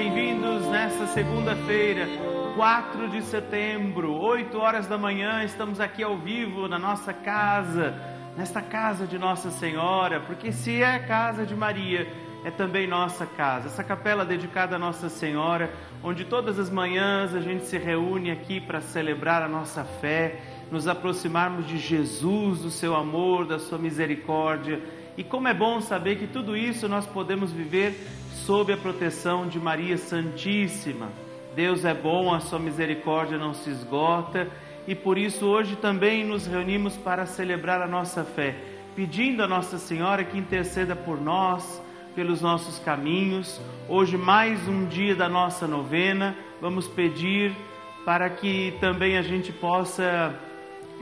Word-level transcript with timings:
bem-vindos 0.00 0.66
nessa 0.68 1.06
segunda-feira, 1.08 2.08
4 2.56 3.10
de 3.10 3.20
setembro, 3.20 4.14
8 4.14 4.56
horas 4.56 4.86
da 4.86 4.96
manhã. 4.96 5.44
Estamos 5.44 5.78
aqui 5.78 6.02
ao 6.02 6.16
vivo 6.16 6.66
na 6.66 6.78
nossa 6.78 7.12
casa, 7.12 7.94
nesta 8.34 8.62
casa 8.62 9.06
de 9.06 9.18
Nossa 9.18 9.50
Senhora, 9.50 10.18
porque 10.20 10.52
se 10.52 10.82
é 10.82 11.00
casa 11.00 11.44
de 11.44 11.54
Maria, 11.54 12.10
é 12.46 12.50
também 12.50 12.86
nossa 12.86 13.26
casa. 13.26 13.66
Essa 13.66 13.84
capela 13.84 14.24
dedicada 14.24 14.76
a 14.76 14.78
Nossa 14.78 15.10
Senhora, 15.10 15.70
onde 16.02 16.24
todas 16.24 16.58
as 16.58 16.70
manhãs 16.70 17.34
a 17.34 17.40
gente 17.42 17.66
se 17.66 17.76
reúne 17.76 18.30
aqui 18.30 18.58
para 18.58 18.80
celebrar 18.80 19.42
a 19.42 19.48
nossa 19.48 19.84
fé, 19.84 20.40
nos 20.70 20.88
aproximarmos 20.88 21.66
de 21.66 21.76
Jesus, 21.76 22.60
do 22.60 22.70
seu 22.70 22.96
amor, 22.96 23.44
da 23.44 23.58
sua 23.58 23.76
misericórdia. 23.76 24.80
E 25.14 25.22
como 25.22 25.46
é 25.46 25.52
bom 25.52 25.78
saber 25.82 26.16
que 26.16 26.26
tudo 26.26 26.56
isso 26.56 26.88
nós 26.88 27.04
podemos 27.04 27.52
viver 27.52 28.00
sob 28.32 28.72
a 28.72 28.76
proteção 28.76 29.46
de 29.46 29.58
Maria 29.58 29.96
Santíssima. 29.96 31.10
Deus 31.54 31.84
é 31.84 31.94
bom, 31.94 32.32
a 32.32 32.40
sua 32.40 32.58
misericórdia 32.58 33.36
não 33.36 33.52
se 33.52 33.70
esgota 33.70 34.48
e 34.86 34.94
por 34.94 35.18
isso 35.18 35.46
hoje 35.46 35.76
também 35.76 36.24
nos 36.24 36.46
reunimos 36.46 36.96
para 36.96 37.26
celebrar 37.26 37.82
a 37.82 37.86
nossa 37.86 38.24
fé, 38.24 38.56
pedindo 38.96 39.42
a 39.42 39.48
Nossa 39.48 39.78
Senhora 39.78 40.24
que 40.24 40.38
interceda 40.38 40.96
por 40.96 41.20
nós, 41.20 41.82
pelos 42.14 42.40
nossos 42.40 42.78
caminhos. 42.78 43.60
Hoje, 43.88 44.16
mais 44.16 44.66
um 44.66 44.86
dia 44.86 45.14
da 45.14 45.28
nossa 45.28 45.66
novena, 45.66 46.36
vamos 46.60 46.88
pedir 46.88 47.54
para 48.04 48.28
que 48.30 48.76
também 48.80 49.16
a 49.16 49.22
gente 49.22 49.52
possa, 49.52 50.34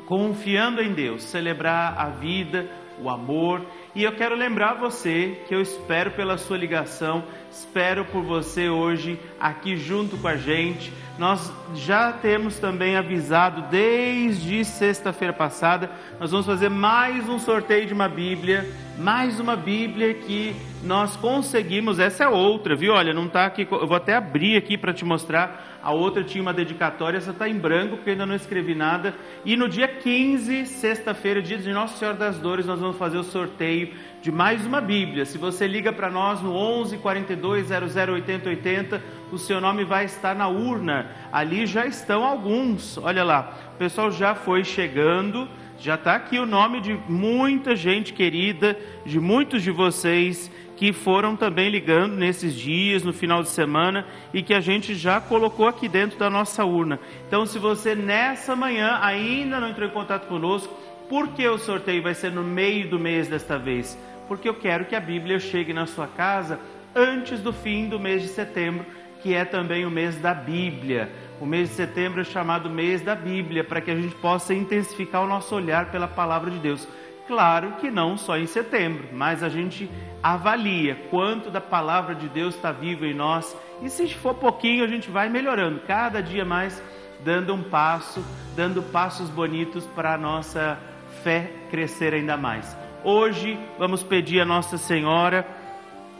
confiando 0.07 0.83
em 0.83 0.93
Deus, 0.93 1.23
celebrar 1.23 1.99
a 1.99 2.09
vida, 2.09 2.69
o 3.01 3.09
amor. 3.09 3.63
E 3.95 4.05
eu 4.05 4.13
quero 4.13 4.35
lembrar 4.35 4.75
você 4.75 5.41
que 5.49 5.55
eu 5.55 5.63
espero 5.63 6.11
pela 6.11 6.37
sua 6.37 6.59
ligação, 6.59 7.25
espero 7.51 8.05
por 8.05 8.23
você 8.23 8.69
hoje 8.69 9.19
aqui 9.41 9.77
junto 9.77 10.17
com 10.19 10.29
a 10.29 10.37
gente. 10.37 10.93
Nós 11.19 11.51
já 11.75 12.13
temos 12.13 12.59
também 12.59 12.97
avisado 12.97 13.63
desde 13.71 14.65
sexta-feira 14.65 15.33
passada, 15.33 15.91
nós 16.21 16.31
vamos 16.31 16.47
fazer 16.47 16.69
mais 16.69 17.29
um 17.29 17.39
sorteio 17.39 17.87
de 17.87 17.95
uma 17.95 18.09
Bíblia, 18.09 18.71
mais 18.99 19.39
uma 19.39 19.55
Bíblia 19.55 20.13
que 20.13 20.57
nós 20.83 21.15
conseguimos, 21.15 22.01
essa 22.01 22.25
é 22.25 22.29
outra, 22.29 22.75
viu? 22.75 22.93
Olha, 22.93 23.15
não 23.15 23.27
está 23.27 23.47
aqui, 23.47 23.67
eu 23.71 23.87
vou 23.87 23.97
até 23.97 24.17
abrir 24.17 24.57
aqui 24.57 24.77
para 24.77 24.93
te 24.93 25.05
mostrar. 25.05 25.79
A 25.81 25.93
outra 25.93 26.25
tinha 26.25 26.43
uma 26.43 26.53
dedicatória, 26.53 27.17
essa 27.17 27.31
está 27.31 27.49
em 27.49 27.57
branco 27.57 27.97
porque 27.97 28.11
ainda 28.11 28.27
não 28.27 28.35
escrevi 28.35 28.75
nada. 28.75 29.15
E 29.45 29.57
no 29.57 29.69
dia 29.69 29.87
15, 29.87 30.67
sexta-feira, 30.67 31.41
dia 31.41 31.57
de 31.57 31.73
Nossa 31.73 31.97
Senhora 31.97 32.17
das 32.17 32.39
Dores, 32.39 32.67
nós 32.67 32.81
vamos 32.81 32.97
fazer 32.97 33.19
o 33.19 33.23
sorteio 33.23 33.95
de 34.21 34.33
mais 34.33 34.67
uma 34.67 34.81
Bíblia. 34.81 35.25
Se 35.25 35.39
você 35.39 35.69
liga 35.69 35.93
para 35.93 36.11
nós 36.11 36.43
no 36.43 36.53
11 36.53 36.99
42 36.99 37.69
00 37.69 38.13
80 38.15 38.49
80, 38.49 39.03
o 39.31 39.39
seu 39.39 39.61
nome 39.61 39.85
vai 39.85 40.07
estar 40.07 40.35
na 40.35 40.49
urna. 40.49 41.07
Ali 41.31 41.67
já 41.67 41.87
estão 41.87 42.25
alguns. 42.25 42.99
Olha 42.99 43.23
lá, 43.23 43.57
o 43.75 43.79
pessoal 43.79 44.11
já 44.11 44.35
foi 44.35 44.65
chegando. 44.65 45.49
Já 45.81 45.95
está 45.95 46.17
aqui 46.17 46.39
o 46.39 46.47
nome 46.47 46.81
de 46.81 46.99
muita 47.09 47.77
gente 47.77 48.13
querida, 48.13 48.77
de 49.07 49.21
muitos 49.21 49.63
de 49.63 49.71
vocês 49.71 50.51
que 50.77 50.93
foram 50.93 51.37
também 51.37 51.71
ligando 51.71 52.15
nesses 52.17 52.55
dias, 52.55 53.03
no 53.03 53.13
final 53.13 53.43
de 53.43 53.49
semana, 53.49 54.07
e 54.33 54.43
que 54.43 54.55
a 54.55 54.61
gente 54.61 54.95
já 54.95 55.21
colocou 55.21 55.67
aqui 55.67 55.89
dentro 55.89 56.19
da 56.19 56.29
nossa 56.29 56.65
urna. 56.65 56.99
Então, 57.27 57.47
se 57.47 57.59
você 57.59 57.95
nessa 57.95 58.55
manhã 58.57 58.99
ainda 59.03 59.61
não 59.61 59.69
entrou 59.69 59.89
em 59.89 59.93
contato 59.93 60.27
conosco, 60.27 60.73
por 61.09 61.29
que 61.29 61.47
o 61.49 61.59
sorteio 61.59 62.03
vai 62.03 62.15
ser 62.15 62.31
no 62.31 62.43
meio 62.43 62.89
do 62.89 62.99
mês 62.99 63.29
desta 63.29 63.59
vez? 63.59 63.99
Porque 64.27 64.49
eu 64.49 64.55
quero 64.55 64.85
que 64.85 64.95
a 64.95 65.01
Bíblia 65.01 65.39
chegue 65.39 65.73
na 65.73 65.87
sua 65.87 66.07
casa 66.07 66.61
antes 66.95 67.41
do 67.41 67.53
fim 67.53 67.89
do 67.89 67.99
mês 67.99 68.23
de 68.23 68.29
setembro, 68.29 68.85
que 69.23 69.35
é 69.35 69.45
também 69.45 69.85
o 69.85 69.91
mês 69.91 70.17
da 70.17 70.35
Bíblia. 70.35 71.11
O 71.41 71.47
mês 71.47 71.71
de 71.71 71.75
setembro 71.77 72.21
é 72.21 72.25
chamado 72.25 72.69
mês 72.69 73.01
da 73.01 73.15
Bíblia, 73.15 73.63
para 73.63 73.81
que 73.81 73.91
a 73.91 73.97
gente 73.97 74.15
possa 74.17 74.53
intensificar 74.55 75.23
o 75.23 75.29
nosso 75.29 75.55
olhar 75.55 75.91
pela 75.91 76.09
palavra 76.09 76.51
de 76.51 76.59
Deus. 76.59 76.87
Claro 77.27 77.73
que 77.73 77.91
não 77.91 78.17
só 78.17 78.39
em 78.39 78.47
setembro, 78.47 79.09
mas 79.13 79.43
a 79.43 79.49
gente 79.49 79.89
avalia 80.23 80.97
quanto 81.11 81.51
da 81.51 81.61
palavra 81.61 82.15
de 82.15 82.29
Deus 82.29 82.55
está 82.55 82.73
viva 82.73 83.07
em 83.07 83.15
nós 83.15 83.55
e 83.83 83.91
se 83.91 84.09
for 84.15 84.35
pouquinho 84.35 84.83
a 84.83 84.89
gente 84.89 85.11
vai 85.11 85.29
melhorando, 85.29 85.81
cada 85.87 86.23
dia 86.23 86.45
mais 86.45 86.83
dando 87.21 87.55
um 87.55 87.63
passo, 87.63 88.25
dando 88.57 88.83
passos 88.83 89.29
bonitos 89.29 89.87
para 89.87 90.15
a 90.15 90.19
nossa 90.19 90.79
fé 91.23 91.53
crescer 91.71 92.15
ainda 92.15 92.37
mais. 92.37 92.77
Hoje 93.05 93.59
vamos 93.79 94.03
pedir 94.03 94.41
a 94.41 94.45
Nossa 94.45 94.77
Senhora, 94.77 95.47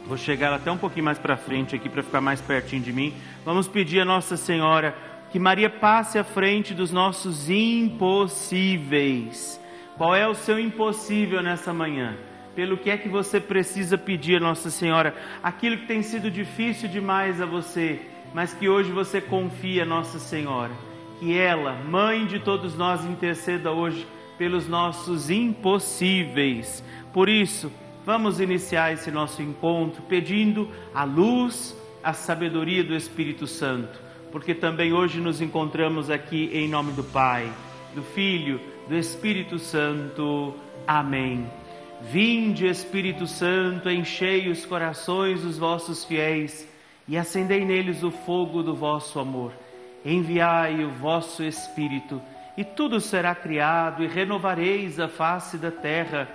vou 0.05 0.17
chegar 0.17 0.53
até 0.53 0.71
um 0.71 0.77
pouquinho 0.77 1.05
mais 1.05 1.19
para 1.19 1.37
frente 1.37 1.75
aqui 1.75 1.89
para 1.89 2.03
ficar 2.03 2.21
mais 2.21 2.41
pertinho 2.41 2.81
de 2.81 2.91
mim. 2.91 3.13
Vamos 3.45 3.67
pedir 3.67 4.01
a 4.01 4.05
Nossa 4.05 4.35
Senhora 4.37 4.95
que 5.31 5.39
Maria 5.39 5.69
passe 5.69 6.17
à 6.17 6.23
frente 6.23 6.73
dos 6.73 6.91
nossos 6.91 7.49
impossíveis 7.49 9.59
qual 9.99 10.15
é 10.15 10.25
o 10.25 10.33
seu 10.33 10.57
impossível 10.57 11.43
nessa 11.43 11.73
manhã? 11.73 12.15
Pelo 12.55 12.77
que 12.77 12.89
é 12.89 12.95
que 12.95 13.09
você 13.09 13.37
precisa 13.37 13.97
pedir 13.97 14.37
a 14.37 14.39
Nossa 14.39 14.69
Senhora? 14.69 15.13
Aquilo 15.43 15.75
que 15.75 15.87
tem 15.87 16.01
sido 16.01 16.31
difícil 16.31 16.87
demais 16.87 17.41
a 17.41 17.45
você, 17.45 17.99
mas 18.33 18.53
que 18.53 18.69
hoje 18.69 18.93
você 18.93 19.19
confia 19.19 19.83
Nossa 19.83 20.17
Senhora. 20.17 20.71
Que 21.19 21.37
ela, 21.37 21.73
mãe 21.83 22.25
de 22.25 22.39
todos 22.39 22.77
nós, 22.77 23.03
interceda 23.03 23.73
hoje 23.73 24.07
pelos 24.37 24.69
nossos 24.69 25.29
impossíveis. 25.29 26.81
Por 27.11 27.27
isso, 27.27 27.69
vamos 28.09 28.39
iniciar 28.39 28.91
esse 28.91 29.11
nosso 29.11 29.39
encontro 29.39 30.01
pedindo 30.01 30.67
a 30.95 31.03
luz, 31.03 31.77
a 32.03 32.11
sabedoria 32.11 32.83
do 32.83 32.95
Espírito 32.95 33.45
Santo, 33.45 34.01
porque 34.31 34.55
também 34.55 34.91
hoje 34.91 35.19
nos 35.21 35.41
encontramos 35.41 36.09
aqui 36.09 36.49
em 36.51 36.67
nome 36.67 36.91
do 36.93 37.03
Pai, 37.03 37.53
do 37.93 38.01
Filho, 38.01 38.59
do 38.87 38.95
Espírito 38.95 39.59
Santo. 39.59 40.55
Amém. 40.87 41.45
Vinde, 42.01 42.65
Espírito 42.65 43.27
Santo, 43.27 43.91
enchei 43.91 44.49
os 44.49 44.65
corações 44.65 45.43
dos 45.43 45.59
vossos 45.59 46.03
fiéis 46.03 46.67
e 47.07 47.15
acendei 47.15 47.63
neles 47.63 48.01
o 48.01 48.09
fogo 48.09 48.63
do 48.63 48.73
vosso 48.73 49.19
amor. 49.19 49.53
Enviai 50.03 50.83
o 50.83 50.89
vosso 50.89 51.43
Espírito, 51.43 52.19
e 52.57 52.63
tudo 52.63 52.99
será 52.99 53.35
criado, 53.35 54.03
e 54.03 54.07
renovareis 54.07 54.99
a 54.99 55.07
face 55.07 55.59
da 55.59 55.69
terra. 55.69 56.27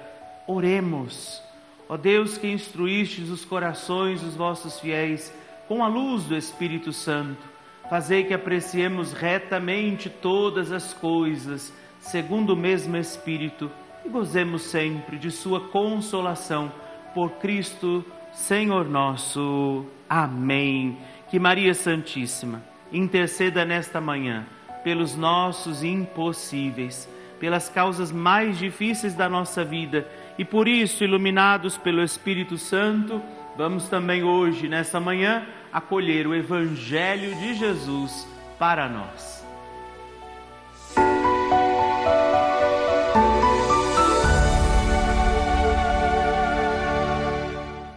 Oremos. 0.47 1.44
Ó 1.89 1.97
Deus 1.97 2.39
que 2.39 2.51
instruístes 2.51 3.31
os 3.31 3.45
corações 3.45 4.21
dos 4.21 4.35
vossos 4.35 4.81
fiéis 4.81 5.33
com 5.69 5.83
a 5.83 5.89
luz 5.89 6.25
do 6.25 6.37
Espírito 6.37 6.93
Santo, 6.93 7.43
fazei 7.89 8.25
que 8.25 8.35
apreciemos 8.35 9.13
retamente 9.13 10.09
todas 10.09 10.73
as 10.73 10.95
coisas 10.95 11.73
segundo 12.05 12.51
o 12.51 12.57
mesmo 12.57 12.97
Espírito, 12.97 13.71
e 14.05 14.09
gozemos 14.09 14.63
sempre 14.63 15.17
de 15.17 15.31
Sua 15.31 15.61
consolação 15.61 16.71
por 17.15 17.31
Cristo, 17.33 18.05
Senhor 18.33 18.87
nosso. 18.89 19.87
Amém. 20.09 20.99
Que 21.31 21.39
Maria 21.39 21.73
Santíssima 21.73 22.63
interceda 22.93 23.65
nesta 23.65 24.01
manhã 24.01 24.47
pelos 24.85 25.17
nossos 25.17 25.83
impossíveis, 25.83 27.09
pelas 27.39 27.69
causas 27.69 28.11
mais 28.11 28.59
difíceis 28.59 29.15
da 29.15 29.29
nossa 29.29 29.65
vida 29.65 30.07
e 30.37 30.45
por 30.45 30.67
isso, 30.67 31.05
iluminados 31.05 31.79
pelo 31.79 32.03
Espírito 32.03 32.59
Santo, 32.59 33.23
vamos 33.57 33.89
também 33.89 34.25
hoje, 34.25 34.69
nessa 34.69 34.99
manhã, 34.99 35.47
acolher 35.73 36.27
o 36.27 36.35
Evangelho 36.35 37.35
de 37.37 37.55
Jesus 37.55 38.27
para 38.59 38.89
nós. 38.89 39.45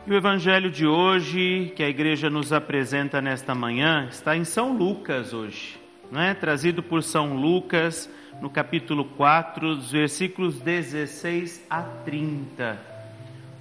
E 0.05 0.11
o 0.11 0.15
evangelho 0.15 0.71
de 0.71 0.87
hoje, 0.87 1.73
que 1.75 1.83
a 1.83 1.89
igreja 1.89 2.29
nos 2.29 2.53
apresenta 2.53 3.21
nesta 3.21 3.53
manhã, 3.53 4.07
está 4.09 4.37
em 4.37 4.45
São 4.45 4.71
Lucas 4.71 5.33
hoje, 5.33 5.77
não 6.09 6.21
é? 6.21 6.33
Trazido 6.33 6.81
por 6.81 7.03
São 7.03 7.35
Lucas, 7.35 8.09
no 8.41 8.49
capítulo 8.49 9.03
4, 9.03 9.75
dos 9.75 9.91
versículos 9.91 10.59
16 10.59 11.65
a 11.69 11.81
30. 11.81 12.79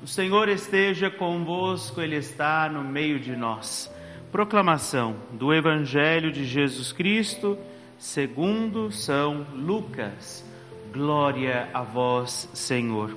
O 0.03 0.07
Senhor 0.07 0.49
esteja 0.49 1.11
convosco, 1.11 2.01
Ele 2.01 2.17
está 2.17 2.69
no 2.69 2.85
meio 2.85 3.19
de 3.19 3.35
nós. 3.35 3.91
Proclamação 4.31 5.17
do 5.33 5.53
Evangelho 5.53 6.31
de 6.31 6.45
Jesus 6.45 6.93
Cristo, 6.93 7.59
segundo 7.99 8.93
São 8.93 9.47
Lucas. 9.55 10.45
Glória 10.93 11.69
a 11.73 11.83
vós, 11.83 12.49
Senhor. 12.53 13.17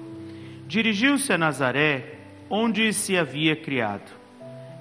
Dirigiu-se 0.67 1.33
a 1.33 1.38
Nazaré, 1.38 2.19
onde 2.50 2.94
se 2.94 3.17
havia 3.17 3.55
criado. 3.55 4.12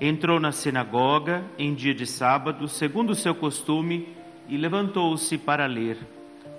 Entrou 0.01 0.39
na 0.39 0.53
sinagoga 0.53 1.45
em 1.59 1.75
dia 1.75 1.95
de 1.95 2.07
sábado, 2.07 2.69
segundo 2.69 3.11
o 3.11 3.17
seu 3.17 3.35
costume, 3.35 4.09
e 4.49 4.57
levantou-se 4.57 5.37
para 5.37 5.67
ler. 5.67 5.99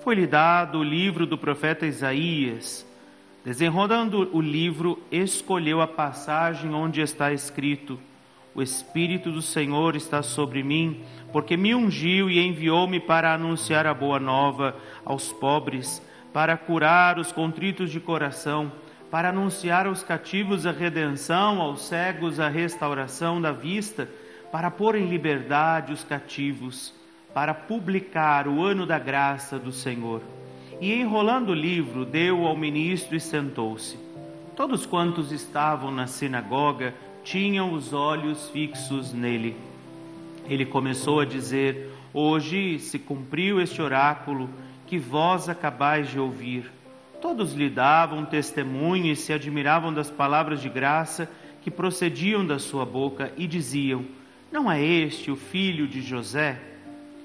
Foi-lhe 0.01 0.25
dado 0.25 0.79
o 0.79 0.83
livro 0.83 1.25
do 1.25 1.37
profeta 1.37 1.85
Isaías. 1.85 2.87
Desenrolando 3.43 4.29
o 4.31 4.39
livro, 4.39 4.97
escolheu 5.11 5.81
a 5.81 5.87
passagem 5.87 6.73
onde 6.73 7.01
está 7.01 7.33
escrito: 7.33 7.99
O 8.55 8.61
Espírito 8.61 9.29
do 9.29 9.41
Senhor 9.41 9.97
está 9.97 10.23
sobre 10.23 10.63
mim, 10.63 11.03
porque 11.33 11.57
me 11.57 11.75
ungiu 11.75 12.29
e 12.29 12.39
enviou-me 12.39 12.99
para 12.99 13.33
anunciar 13.33 13.85
a 13.85 13.93
boa 13.93 14.21
nova 14.21 14.73
aos 15.03 15.33
pobres, 15.33 16.01
para 16.31 16.55
curar 16.55 17.19
os 17.19 17.33
contritos 17.33 17.91
de 17.91 17.99
coração, 17.99 18.71
para 19.11 19.29
anunciar 19.29 19.85
aos 19.85 20.01
cativos 20.01 20.65
a 20.65 20.71
redenção, 20.71 21.59
aos 21.59 21.81
cegos 21.87 22.39
a 22.39 22.47
restauração 22.47 23.41
da 23.41 23.51
vista, 23.51 24.09
para 24.49 24.71
pôr 24.71 24.95
em 24.95 25.07
liberdade 25.07 25.91
os 25.91 26.05
cativos, 26.05 26.93
para 27.39 27.53
publicar 27.53 28.49
o 28.49 28.61
ano 28.61 28.85
da 28.85 28.99
graça 28.99 29.57
do 29.57 29.71
Senhor. 29.71 30.21
E 30.81 30.91
enrolando 30.91 31.51
o 31.51 31.55
livro, 31.55 32.03
deu 32.03 32.45
ao 32.45 32.53
ministro 32.53 33.15
e 33.15 33.19
sentou-se. 33.21 33.97
Todos 34.57 34.85
quantos 34.85 35.31
estavam 35.31 35.89
na 35.89 36.05
sinagoga 36.05 36.93
tinham 37.23 37.71
os 37.71 37.93
olhos 37.93 38.49
fixos 38.49 39.13
nele. 39.13 39.55
Ele 40.49 40.65
começou 40.65 41.21
a 41.21 41.25
dizer: 41.25 41.89
Hoje 42.13 42.77
se 42.77 42.99
cumpriu 42.99 43.61
este 43.61 43.81
oráculo 43.81 44.49
que 44.85 44.97
vós 44.97 45.47
acabais 45.47 46.09
de 46.09 46.19
ouvir. 46.19 46.69
Todos 47.21 47.53
lhe 47.53 47.69
davam 47.69 48.25
testemunho 48.25 49.13
e 49.13 49.15
se 49.15 49.31
admiravam 49.31 49.93
das 49.93 50.11
palavras 50.11 50.61
de 50.61 50.67
graça 50.67 51.31
que 51.61 51.71
procediam 51.71 52.45
da 52.45 52.59
sua 52.59 52.85
boca 52.85 53.31
e 53.37 53.47
diziam: 53.47 54.03
Não 54.51 54.69
é 54.69 54.83
este 54.83 55.31
o 55.31 55.37
filho 55.37 55.87
de 55.87 56.01
José? 56.01 56.65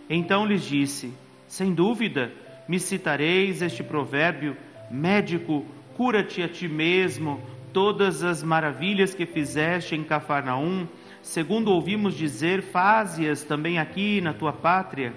Então 0.09 0.47
lhes 0.47 0.65
disse: 0.65 1.13
Sem 1.47 1.73
dúvida, 1.73 2.33
me 2.69 2.79
citareis 2.79 3.63
este 3.63 3.83
provérbio: 3.83 4.57
Médico, 4.91 5.65
cura-te 5.97 6.43
a 6.43 6.49
ti 6.49 6.69
mesmo 6.69 7.41
todas 7.73 8.23
as 8.23 8.41
maravilhas 8.43 9.15
que 9.15 9.27
fizeste 9.27 9.97
em 9.97 10.05
Cafarnaum, 10.05 10.87
segundo 11.21 11.73
ouvimos 11.73 12.15
dizer, 12.15 12.63
faze-as 12.63 13.43
também 13.43 13.79
aqui 13.79 14.21
na 14.21 14.33
tua 14.33 14.53
pátria. 14.53 15.13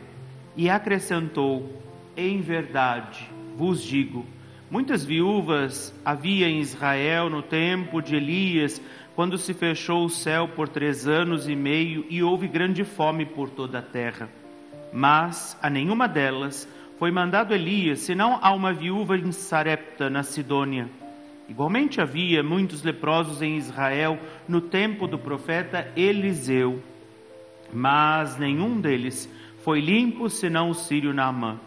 E 0.55 0.69
acrescentou: 0.69 1.81
Em 2.15 2.41
verdade, 2.41 3.29
vos 3.55 3.83
digo, 3.83 4.25
muitas 4.71 5.05
viúvas 5.05 5.93
havia 6.03 6.49
em 6.49 6.59
Israel 6.59 7.29
no 7.29 7.43
tempo 7.43 8.01
de 8.01 8.15
Elias, 8.15 8.81
quando 9.15 9.37
se 9.37 9.53
fechou 9.53 10.05
o 10.05 10.09
céu 10.09 10.47
por 10.47 10.67
três 10.67 11.07
anos 11.07 11.47
e 11.47 11.55
meio 11.55 12.05
e 12.09 12.23
houve 12.23 12.47
grande 12.47 12.83
fome 12.83 13.25
por 13.25 13.49
toda 13.49 13.79
a 13.79 13.83
terra. 13.83 14.29
Mas 14.97 15.55
a 15.61 15.69
nenhuma 15.69 16.07
delas 16.07 16.67
foi 16.97 17.11
mandado 17.11 17.53
Elias, 17.53 17.99
senão 17.99 18.39
a 18.41 18.51
uma 18.51 18.73
viúva 18.73 19.15
em 19.15 19.31
Sarepta, 19.31 20.09
na 20.09 20.23
Sidônia. 20.23 20.89
Igualmente 21.47 22.01
havia 22.01 22.41
muitos 22.41 22.81
leprosos 22.81 23.43
em 23.43 23.57
Israel 23.57 24.17
no 24.47 24.59
tempo 24.59 25.05
do 25.05 25.19
profeta 25.19 25.87
Eliseu, 25.95 26.81
mas 27.71 28.39
nenhum 28.39 28.81
deles 28.81 29.31
foi 29.63 29.81
limpo 29.81 30.31
senão 30.31 30.71
o 30.71 30.73
sírio 30.73 31.13
Naamã. 31.13 31.59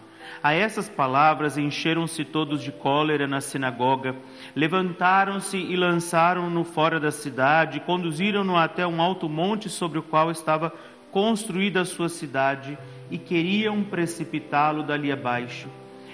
A 0.43 0.53
essas 0.53 0.89
palavras 0.89 1.57
encheram-se 1.57 2.25
todos 2.25 2.61
de 2.61 2.73
cólera 2.73 3.29
na 3.29 3.41
sinagoga, 3.41 4.17
levantaram-se 4.57 5.57
e 5.57 5.77
lançaram-no 5.77 6.65
fora 6.65 6.99
da 6.99 7.13
cidade, 7.13 7.79
conduziram-no 7.79 8.57
até 8.57 8.85
um 8.85 9.01
alto 9.01 9.29
monte 9.29 9.69
sobre 9.69 10.01
o 10.01 10.03
qual 10.03 10.33
estava 10.33 10.75
construída 11.13 11.83
a 11.83 11.85
sua 11.85 12.09
cidade 12.09 12.77
e 13.11 13.19
queriam 13.19 13.83
precipitá-lo 13.83 14.83
dali 14.83 15.11
abaixo. 15.11 15.69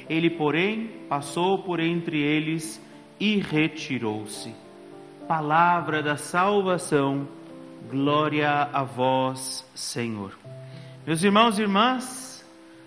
Ele, 0.09 0.31
porém, 0.31 0.91
passou 1.09 1.59
por 1.59 1.81
entre 1.81 2.19
eles 2.19 2.81
e 3.19 3.39
retirou-se. 3.39 4.55
Palavra 5.29 6.03
da 6.03 6.17
salvação, 6.17 7.27
glória 7.91 8.69
a 8.73 8.83
vós, 8.83 9.69
Senhor. 9.75 10.33
Meus 11.07 11.23
irmãos 11.23 11.59
e 11.59 11.63
irmãs, 11.63 12.45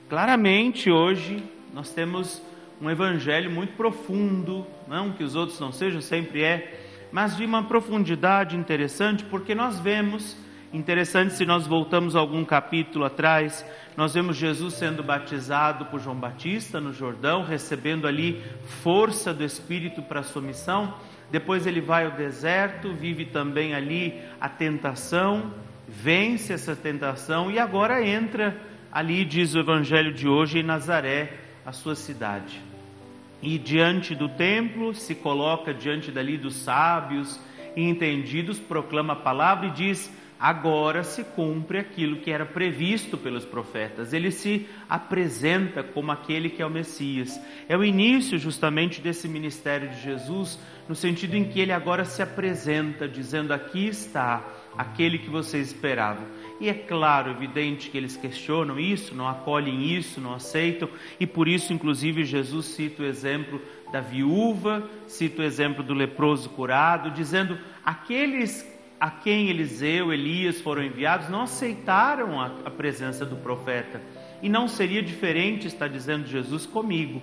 claramente 0.09 0.89
hoje 0.89 1.43
nós 1.73 1.91
temos 1.91 2.41
um 2.81 2.89
evangelho 2.89 3.51
muito 3.51 3.73
profundo, 3.73 4.65
não 4.87 5.11
que 5.11 5.23
os 5.23 5.35
outros 5.35 5.59
não 5.59 5.71
sejam, 5.71 6.01
sempre 6.01 6.43
é, 6.43 6.79
mas 7.11 7.35
de 7.35 7.45
uma 7.45 7.63
profundidade 7.63 8.55
interessante, 8.55 9.23
porque 9.25 9.53
nós 9.53 9.79
vemos, 9.79 10.37
interessante 10.71 11.33
se 11.33 11.45
nós 11.45 11.65
voltamos 11.65 12.15
algum 12.15 12.45
capítulo 12.45 13.05
atrás, 13.05 13.65
nós 13.97 14.13
vemos 14.13 14.37
Jesus 14.37 14.75
sendo 14.75 15.03
batizado 15.03 15.85
por 15.85 15.99
João 15.99 16.15
Batista 16.15 16.79
no 16.79 16.93
Jordão, 16.93 17.43
recebendo 17.43 18.07
ali 18.07 18.41
força 18.83 19.33
do 19.33 19.43
Espírito 19.43 20.01
para 20.01 20.19
a 20.19 20.23
sua 20.23 20.41
missão. 20.41 20.93
Depois 21.31 21.65
ele 21.65 21.81
vai 21.81 22.05
ao 22.05 22.11
deserto, 22.11 22.93
vive 22.93 23.25
também 23.25 23.73
ali 23.73 24.19
a 24.39 24.49
tentação, 24.49 25.53
vence 25.87 26.53
essa 26.53 26.75
tentação 26.75 27.51
e 27.51 27.59
agora 27.59 28.05
entra 28.05 28.55
ali, 28.91 29.25
diz 29.25 29.53
o 29.55 29.59
Evangelho 29.59 30.13
de 30.13 30.27
hoje, 30.27 30.59
em 30.59 30.63
Nazaré, 30.63 31.33
a 31.65 31.71
sua 31.71 31.95
cidade. 31.95 32.61
E 33.41 33.57
diante 33.57 34.15
do 34.15 34.27
templo, 34.27 34.93
se 34.93 35.15
coloca 35.15 35.73
diante 35.73 36.11
dali 36.11 36.37
dos 36.37 36.55
sábios 36.55 37.39
e 37.75 37.83
entendidos, 37.83 38.59
proclama 38.59 39.13
a 39.13 39.15
palavra 39.15 39.67
e 39.67 39.71
diz: 39.71 40.11
agora 40.39 41.03
se 41.03 41.23
cumpre 41.23 41.79
aquilo 41.79 42.21
que 42.21 42.31
era 42.31 42.45
previsto 42.45 43.17
pelos 43.17 43.43
profetas. 43.43 44.13
Ele 44.13 44.31
se 44.31 44.67
apresenta 44.87 45.83
como 45.83 46.11
aquele 46.11 46.49
que 46.49 46.61
é 46.61 46.65
o 46.65 46.69
Messias. 46.69 47.39
É 47.67 47.75
o 47.75 47.83
início 47.83 48.39
justamente 48.39 49.01
desse 49.01 49.27
ministério 49.27 49.89
de 49.89 50.01
Jesus, 50.01 50.57
no 50.87 50.95
sentido 50.95 51.35
em 51.35 51.43
que 51.43 51.59
ele 51.59 51.73
agora 51.73 52.05
se 52.05 52.21
apresenta, 52.21 53.07
dizendo: 53.07 53.53
Aqui 53.53 53.87
está 53.87 54.45
aquele 54.77 55.17
que 55.17 55.29
vocês 55.29 55.67
esperavam. 55.67 56.25
E 56.61 56.69
é 56.69 56.73
claro, 56.73 57.31
evidente 57.31 57.89
que 57.89 57.97
eles 57.97 58.15
questionam 58.15 58.79
isso, 58.79 59.13
não 59.13 59.27
acolhem 59.27 59.93
isso, 59.93 60.21
não 60.21 60.33
aceitam, 60.33 60.89
e 61.19 61.27
por 61.27 61.49
isso, 61.49 61.73
inclusive, 61.73 62.23
Jesus 62.23 62.65
cita 62.67 63.03
o 63.03 63.05
exemplo 63.05 63.61
da 63.91 63.99
viúva, 63.99 64.89
cita 65.05 65.41
o 65.41 65.45
exemplo 65.45 65.83
do 65.83 65.93
leproso 65.93 66.49
curado, 66.51 67.11
dizendo: 67.11 67.57
aqueles 67.83 68.78
a 68.99 69.09
quem 69.09 69.49
Eliseu, 69.49 70.11
Elias 70.11 70.59
foram 70.59 70.83
enviados, 70.83 71.29
não 71.29 71.43
aceitaram 71.43 72.39
a, 72.39 72.47
a 72.65 72.69
presença 72.69 73.25
do 73.25 73.37
profeta. 73.37 74.01
E 74.41 74.49
não 74.49 74.67
seria 74.67 75.01
diferente, 75.01 75.67
está 75.67 75.87
dizendo 75.87 76.27
Jesus, 76.27 76.65
comigo. 76.65 77.21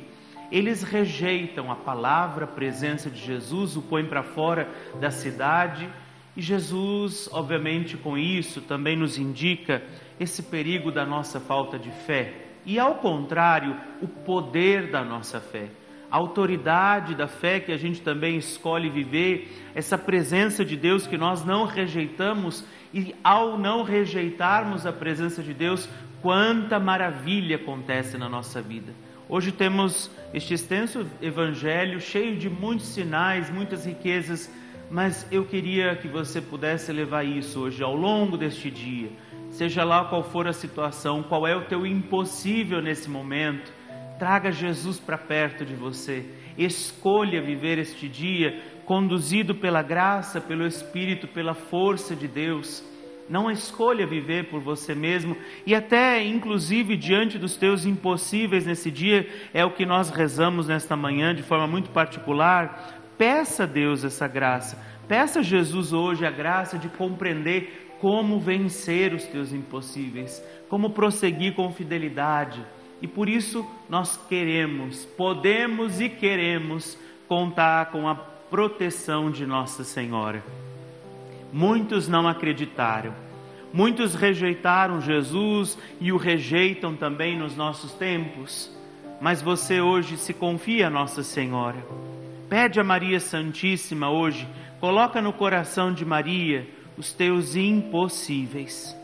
Eles 0.51 0.83
rejeitam 0.83 1.71
a 1.71 1.77
palavra, 1.77 2.45
a 2.45 2.49
presença 2.49 3.11
de 3.11 3.21
Jesus, 3.21 3.77
o 3.77 3.83
põem 3.83 4.07
para 4.07 4.23
fora 4.23 4.69
da 5.01 5.11
cidade. 5.11 5.89
E 6.37 6.41
Jesus, 6.41 7.29
obviamente, 7.33 7.97
com 7.97 8.17
isso 8.17 8.61
também 8.61 8.97
nos 8.97 9.19
indica 9.19 9.83
esse 10.19 10.45
perigo 10.45 10.91
da 10.91 11.05
nossa 11.05 11.41
falta 11.41 11.79
de 11.79 11.91
fé. 11.91 12.33
E 12.65 12.79
ao 12.79 12.97
contrário, 12.97 13.77
o 14.01 14.09
poder 14.09 14.91
da 14.91 15.05
nossa 15.05 15.41
fé 15.41 15.69
a 16.11 16.17
autoridade 16.17 17.15
da 17.15 17.27
fé 17.27 17.61
que 17.61 17.73
a 17.73 17.77
gente 17.77 18.01
também 18.01 18.37
escolhe 18.37 18.89
viver, 18.89 19.71
essa 19.75 19.99
presença 19.99 20.65
de 20.65 20.77
Deus 20.77 21.07
que 21.07 21.19
nós 21.19 21.45
não 21.45 21.65
rejeitamos 21.65 22.65
e 22.93 23.15
ao 23.23 23.59
não 23.59 23.83
rejeitarmos 23.83 24.87
a 24.87 24.93
presença 24.93 25.43
de 25.43 25.53
Deus, 25.53 25.89
quanta 26.23 26.79
maravilha 26.79 27.57
acontece 27.57 28.17
na 28.17 28.29
nossa 28.29 28.63
vida. 28.63 28.93
Hoje 29.29 29.51
temos 29.51 30.11
este 30.33 30.55
extenso 30.55 31.05
evangelho 31.21 32.01
cheio 32.01 32.37
de 32.37 32.49
muitos 32.49 32.87
sinais, 32.87 33.51
muitas 33.51 33.85
riquezas, 33.85 34.51
mas 34.89 35.27
eu 35.33 35.45
queria 35.45 35.97
que 35.97 36.07
você 36.07 36.41
pudesse 36.41 36.93
levar 36.93 37.25
isso 37.25 37.61
hoje 37.61 37.83
ao 37.83 37.97
longo 37.97 38.37
deste 38.37 38.71
dia. 38.71 39.11
Seja 39.51 39.83
lá 39.83 40.05
qual 40.05 40.23
for 40.23 40.47
a 40.47 40.53
situação, 40.53 41.25
qual 41.25 41.47
é 41.47 41.57
o 41.57 41.65
teu 41.65 41.85
impossível 41.85 42.81
nesse 42.81 43.11
momento, 43.11 43.73
Traga 44.19 44.51
Jesus 44.51 44.99
para 44.99 45.19
perto 45.19 45.65
de 45.65 45.75
você. 45.75 46.25
Escolha 46.57 47.43
viver 47.43 47.79
este 47.79 48.09
dia 48.09 48.63
conduzido 48.87 49.55
pela 49.55 49.83
graça, 49.83 50.41
pelo 50.41 50.67
Espírito, 50.67 51.29
pela 51.29 51.53
força 51.53 52.17
de 52.17 52.27
Deus. 52.27 52.83
Não 53.29 53.51
escolha 53.51 54.07
viver 54.07 54.49
por 54.49 54.61
você 54.61 54.95
mesmo 54.95 55.37
e 55.67 55.75
até 55.75 56.25
inclusive 56.25 56.97
diante 56.97 57.39
dos 57.39 57.57
teus 57.57 57.85
impossíveis 57.85 58.65
nesse 58.65 58.91
dia, 58.91 59.29
é 59.53 59.65
o 59.65 59.73
que 59.73 59.85
nós 59.85 60.11
rezamos 60.11 60.69
nesta 60.69 60.97
manhã 60.97 61.35
de 61.35 61.43
forma 61.43 61.67
muito 61.67 61.91
particular. 61.91 63.03
Peça 63.19 63.65
a 63.65 63.67
Deus 63.67 64.03
essa 64.03 64.27
graça. 64.27 64.83
Peça 65.07 65.41
a 65.41 65.43
Jesus 65.43 65.93
hoje 65.93 66.25
a 66.25 66.31
graça 66.31 66.79
de 66.79 66.89
compreender 66.89 67.97
como 68.01 68.39
vencer 68.39 69.13
os 69.13 69.25
teus 69.25 69.53
impossíveis, 69.53 70.43
como 70.69 70.91
prosseguir 70.91 71.55
com 71.55 71.71
fidelidade 71.71 72.65
e 73.01 73.07
por 73.07 73.29
isso 73.29 73.67
nós 73.89 74.19
queremos, 74.29 75.05
podemos 75.05 76.01
e 76.01 76.09
queremos 76.09 76.97
contar 77.29 77.91
com 77.91 78.09
a 78.09 78.15
proteção 78.15 79.31
de 79.31 79.45
Nossa 79.45 79.85
Senhora. 79.85 80.43
Muitos 81.53 82.09
não 82.09 82.27
acreditaram, 82.27 83.13
muitos 83.73 84.15
rejeitaram 84.15 85.01
Jesus 85.01 85.79
e 86.01 86.13
o 86.13 86.17
rejeitam 86.17 86.97
também 86.97 87.39
nos 87.39 87.57
nossos 87.57 87.93
tempos, 87.93 88.71
mas 89.21 89.43
você 89.43 89.81
hoje 89.81 90.17
se 90.17 90.33
confia 90.33 90.87
a 90.87 90.91
Nossa 90.91 91.23
Senhora. 91.23 91.85
Pede 92.49 92.79
a 92.79 92.85
Maria 92.85 93.21
Santíssima 93.21 94.09
hoje, 94.11 94.47
coloca 94.81 95.21
no 95.21 95.33
coração 95.33 95.93
de 95.93 96.05
Maria 96.05 96.67
os 96.97 97.13
teus 97.13 97.57
impossíveis. 97.57 98.97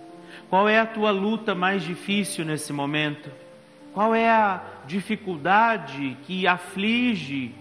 Qual 0.48 0.68
é 0.68 0.78
a 0.78 0.86
tua 0.86 1.10
luta 1.10 1.54
mais 1.54 1.82
difícil 1.82 2.44
nesse 2.44 2.72
momento? 2.72 3.30
Qual 3.92 4.14
é 4.14 4.30
a 4.30 4.62
dificuldade 4.86 6.16
que 6.22 6.46
aflige, 6.46 7.54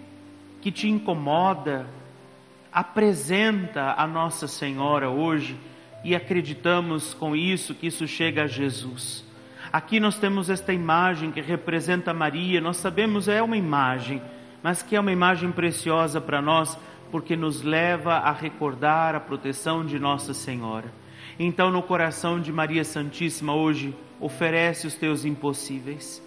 que 0.62 0.72
te 0.72 0.88
incomoda? 0.88 1.86
Apresenta 2.72 3.94
a 3.98 4.06
Nossa 4.06 4.48
Senhora 4.48 5.10
hoje 5.10 5.58
e 6.02 6.16
acreditamos 6.16 7.12
com 7.12 7.36
isso 7.36 7.74
que 7.74 7.86
isso 7.86 8.08
chega 8.08 8.44
a 8.44 8.46
Jesus. 8.46 9.24
Aqui 9.70 10.00
nós 10.00 10.18
temos 10.18 10.48
esta 10.48 10.72
imagem 10.72 11.30
que 11.30 11.40
representa 11.40 12.14
Maria, 12.14 12.62
nós 12.62 12.78
sabemos 12.78 13.28
é 13.28 13.42
uma 13.42 13.56
imagem, 13.56 14.22
mas 14.62 14.82
que 14.82 14.96
é 14.96 15.00
uma 15.00 15.12
imagem 15.12 15.52
preciosa 15.52 16.18
para 16.18 16.40
nós, 16.40 16.78
porque 17.10 17.36
nos 17.36 17.62
leva 17.62 18.14
a 18.14 18.32
recordar 18.32 19.14
a 19.14 19.20
proteção 19.20 19.84
de 19.84 19.98
Nossa 19.98 20.32
Senhora. 20.32 21.01
Então, 21.38 21.70
no 21.70 21.82
coração 21.82 22.40
de 22.40 22.52
Maria 22.52 22.84
Santíssima, 22.84 23.54
hoje, 23.54 23.94
oferece 24.20 24.86
os 24.86 24.94
teus 24.94 25.24
impossíveis. 25.24 26.22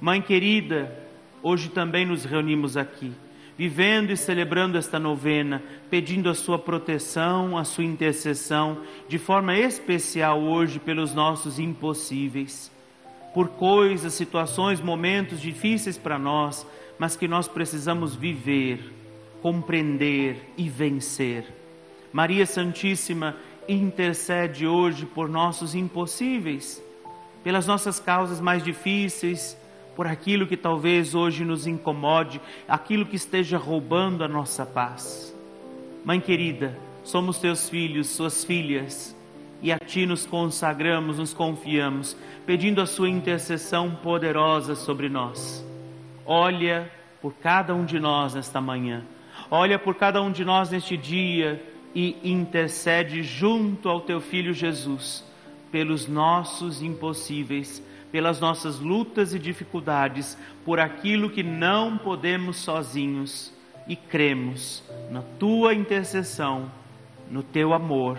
Mãe 0.00 0.20
querida, 0.20 0.96
hoje 1.42 1.68
também 1.68 2.04
nos 2.06 2.24
reunimos 2.24 2.76
aqui 2.76 3.12
vivendo 3.56 4.10
e 4.10 4.16
celebrando 4.16 4.76
esta 4.76 4.98
novena, 4.98 5.62
pedindo 5.88 6.28
a 6.28 6.34
sua 6.34 6.58
proteção, 6.58 7.56
a 7.56 7.64
sua 7.64 7.84
intercessão, 7.84 8.78
de 9.08 9.18
forma 9.18 9.56
especial 9.56 10.40
hoje 10.40 10.78
pelos 10.78 11.14
nossos 11.14 11.58
impossíveis, 11.58 12.70
por 13.32 13.48
coisas, 13.50 14.14
situações, 14.14 14.80
momentos 14.80 15.40
difíceis 15.40 15.96
para 15.96 16.18
nós, 16.18 16.66
mas 16.98 17.16
que 17.16 17.28
nós 17.28 17.46
precisamos 17.46 18.14
viver, 18.14 18.92
compreender 19.40 20.52
e 20.56 20.68
vencer. 20.68 21.44
Maria 22.12 22.46
Santíssima 22.46 23.36
intercede 23.68 24.66
hoje 24.66 25.06
por 25.06 25.28
nossos 25.28 25.74
impossíveis, 25.74 26.82
pelas 27.42 27.66
nossas 27.66 28.00
causas 28.00 28.40
mais 28.40 28.62
difíceis, 28.62 29.56
por 29.94 30.06
aquilo 30.06 30.46
que 30.46 30.56
talvez 30.56 31.14
hoje 31.14 31.44
nos 31.44 31.66
incomode, 31.66 32.40
aquilo 32.68 33.06
que 33.06 33.16
esteja 33.16 33.58
roubando 33.58 34.24
a 34.24 34.28
nossa 34.28 34.66
paz. 34.66 35.34
Mãe 36.04 36.20
querida, 36.20 36.76
somos 37.02 37.38
teus 37.38 37.68
filhos, 37.68 38.08
suas 38.08 38.44
filhas, 38.44 39.16
e 39.62 39.72
a 39.72 39.78
ti 39.78 40.04
nos 40.04 40.26
consagramos, 40.26 41.18
nos 41.18 41.32
confiamos, 41.32 42.16
pedindo 42.44 42.80
a 42.80 42.86
sua 42.86 43.08
intercessão 43.08 43.94
poderosa 43.94 44.74
sobre 44.74 45.08
nós. 45.08 45.64
Olha 46.26 46.90
por 47.22 47.32
cada 47.34 47.74
um 47.74 47.84
de 47.84 47.98
nós 47.98 48.34
nesta 48.34 48.60
manhã, 48.60 49.04
olha 49.50 49.78
por 49.78 49.94
cada 49.94 50.20
um 50.20 50.30
de 50.30 50.44
nós 50.44 50.70
neste 50.70 50.96
dia 50.96 51.62
e 51.94 52.16
intercede 52.24 53.22
junto 53.22 53.88
ao 53.88 54.00
teu 54.00 54.20
filho 54.20 54.52
Jesus 54.52 55.24
pelos 55.70 56.06
nossos 56.06 56.82
impossíveis 56.82 57.82
pelas 58.14 58.38
nossas 58.38 58.78
lutas 58.78 59.34
e 59.34 59.40
dificuldades, 59.40 60.38
por 60.64 60.78
aquilo 60.78 61.28
que 61.28 61.42
não 61.42 61.98
podemos 61.98 62.58
sozinhos 62.58 63.52
e 63.88 63.96
cremos 63.96 64.84
na 65.10 65.20
tua 65.20 65.74
intercessão, 65.74 66.70
no 67.28 67.42
teu 67.42 67.74
amor, 67.74 68.16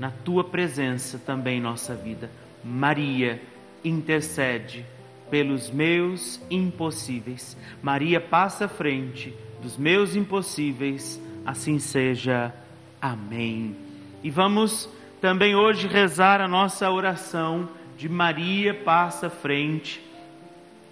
na 0.00 0.10
tua 0.10 0.42
presença 0.42 1.20
também 1.20 1.58
em 1.58 1.60
nossa 1.60 1.94
vida. 1.94 2.28
Maria, 2.64 3.40
intercede 3.84 4.84
pelos 5.30 5.70
meus 5.70 6.40
impossíveis. 6.50 7.56
Maria 7.80 8.20
passa 8.20 8.64
à 8.64 8.68
frente 8.68 9.32
dos 9.62 9.76
meus 9.76 10.16
impossíveis. 10.16 11.22
Assim 11.46 11.78
seja. 11.78 12.52
Amém. 13.00 13.76
E 14.22 14.30
vamos 14.30 14.88
também 15.20 15.54
hoje 15.54 15.86
rezar 15.86 16.40
a 16.40 16.48
nossa 16.48 16.90
oração 16.90 17.68
de 17.96 18.08
Maria 18.08 18.74
passa 18.74 19.28
frente. 19.28 20.00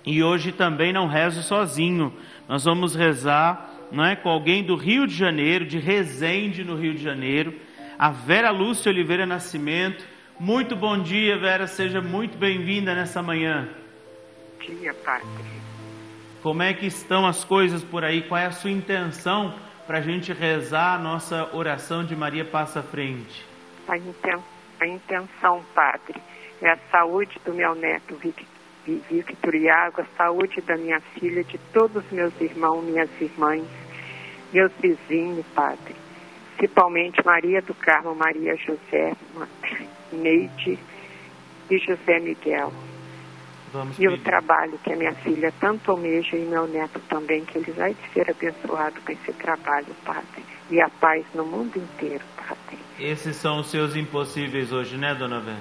E 0.05 0.23
hoje 0.23 0.53
também 0.53 0.93
não 0.93 1.07
rezo 1.07 1.43
sozinho. 1.43 2.13
Nós 2.49 2.65
vamos 2.65 2.95
rezar, 2.95 3.71
não 3.91 4.05
é, 4.05 4.15
com 4.15 4.29
alguém 4.29 4.63
do 4.63 4.77
Rio 4.77 5.07
de 5.07 5.15
Janeiro, 5.15 5.65
de 5.65 5.79
Resende, 5.79 6.65
no 6.65 6.77
Rio 6.77 6.95
de 6.95 7.03
Janeiro, 7.03 7.55
a 7.99 8.11
Vera 8.11 8.51
Lúcia 8.51 8.91
Oliveira 8.91 9.27
Nascimento. 9.27 10.05
Muito 10.39 10.77
bom 10.77 11.01
dia, 11.01 11.39
Vera, 11.39 11.67
seja 11.67 12.01
muito 12.01 12.37
bem-vinda 12.39 12.95
nessa 12.95 13.23
manhã. 13.23 13.69
Bom 14.61 14.75
dia, 14.75 14.95
Padre. 14.95 15.27
Como 16.43 16.63
é 16.63 16.73
que 16.73 16.87
estão 16.87 17.27
as 17.27 17.45
coisas 17.45 17.83
por 17.83 18.05
aí? 18.05 18.23
Qual 18.23 18.39
é 18.39 18.47
a 18.47 18.53
sua 18.53 18.71
intenção 18.71 19.55
para 19.87 19.99
a 19.99 20.01
gente 20.01 20.33
rezar 20.33 20.95
a 20.95 20.99
nossa 20.99 21.49
oração 21.55 22.05
de 22.05 22.17
Maria 22.17 22.45
Passa 22.45 22.83
Frente? 22.83 23.47
A, 23.87 23.97
inten 23.97 24.43
a 24.81 24.87
intenção, 24.87 25.65
Padre, 25.75 26.21
é 26.61 26.71
a 26.71 26.79
saúde 26.91 27.39
do 27.45 27.55
meu 27.55 27.75
neto 27.75 28.19
Victor 28.87 29.55
Iago, 29.55 30.03
a 30.03 30.17
saúde 30.17 30.61
da 30.61 30.77
minha 30.77 31.01
filha, 31.01 31.43
de 31.45 31.59
todos 31.73 32.05
os 32.05 32.11
meus 32.11 32.33
irmãos, 32.41 32.85
minhas 32.85 33.11
irmãs, 33.21 33.65
meus 34.53 34.73
vizinhos, 34.81 35.47
Padre. 35.55 35.95
Principalmente 36.57 37.25
Maria 37.25 37.63
do 37.63 37.75
Carmo, 37.75 38.15
Maria 38.15 38.57
José, 38.57 39.15
Neide 40.13 40.79
e 41.71 41.79
José 41.79 42.19
Miguel. 42.19 42.73
Vamos 43.73 43.99
e 43.99 44.09
o 44.09 44.19
trabalho 44.19 44.79
que 44.83 44.93
a 44.93 44.97
minha 44.97 45.15
filha 45.15 45.53
tanto 45.61 45.91
almeja 45.91 46.37
e 46.37 46.45
meu 46.45 46.67
neto 46.67 47.01
também, 47.09 47.45
que 47.45 47.59
ele 47.59 47.73
vai 47.73 47.97
ser 48.13 48.31
abençoado 48.31 49.01
com 49.01 49.13
esse 49.13 49.33
trabalho, 49.33 49.87
Padre. 50.05 50.45
E 50.71 50.81
a 50.81 50.89
paz 50.89 51.25
no 51.35 51.45
mundo 51.45 51.77
inteiro, 51.77 52.25
Padre. 52.37 52.79
Esses 52.99 53.37
são 53.37 53.61
os 53.61 53.69
seus 53.69 53.95
impossíveis 53.95 54.73
hoje, 54.73 54.97
né, 54.97 55.15
Dona 55.15 55.41
Vera? 55.41 55.59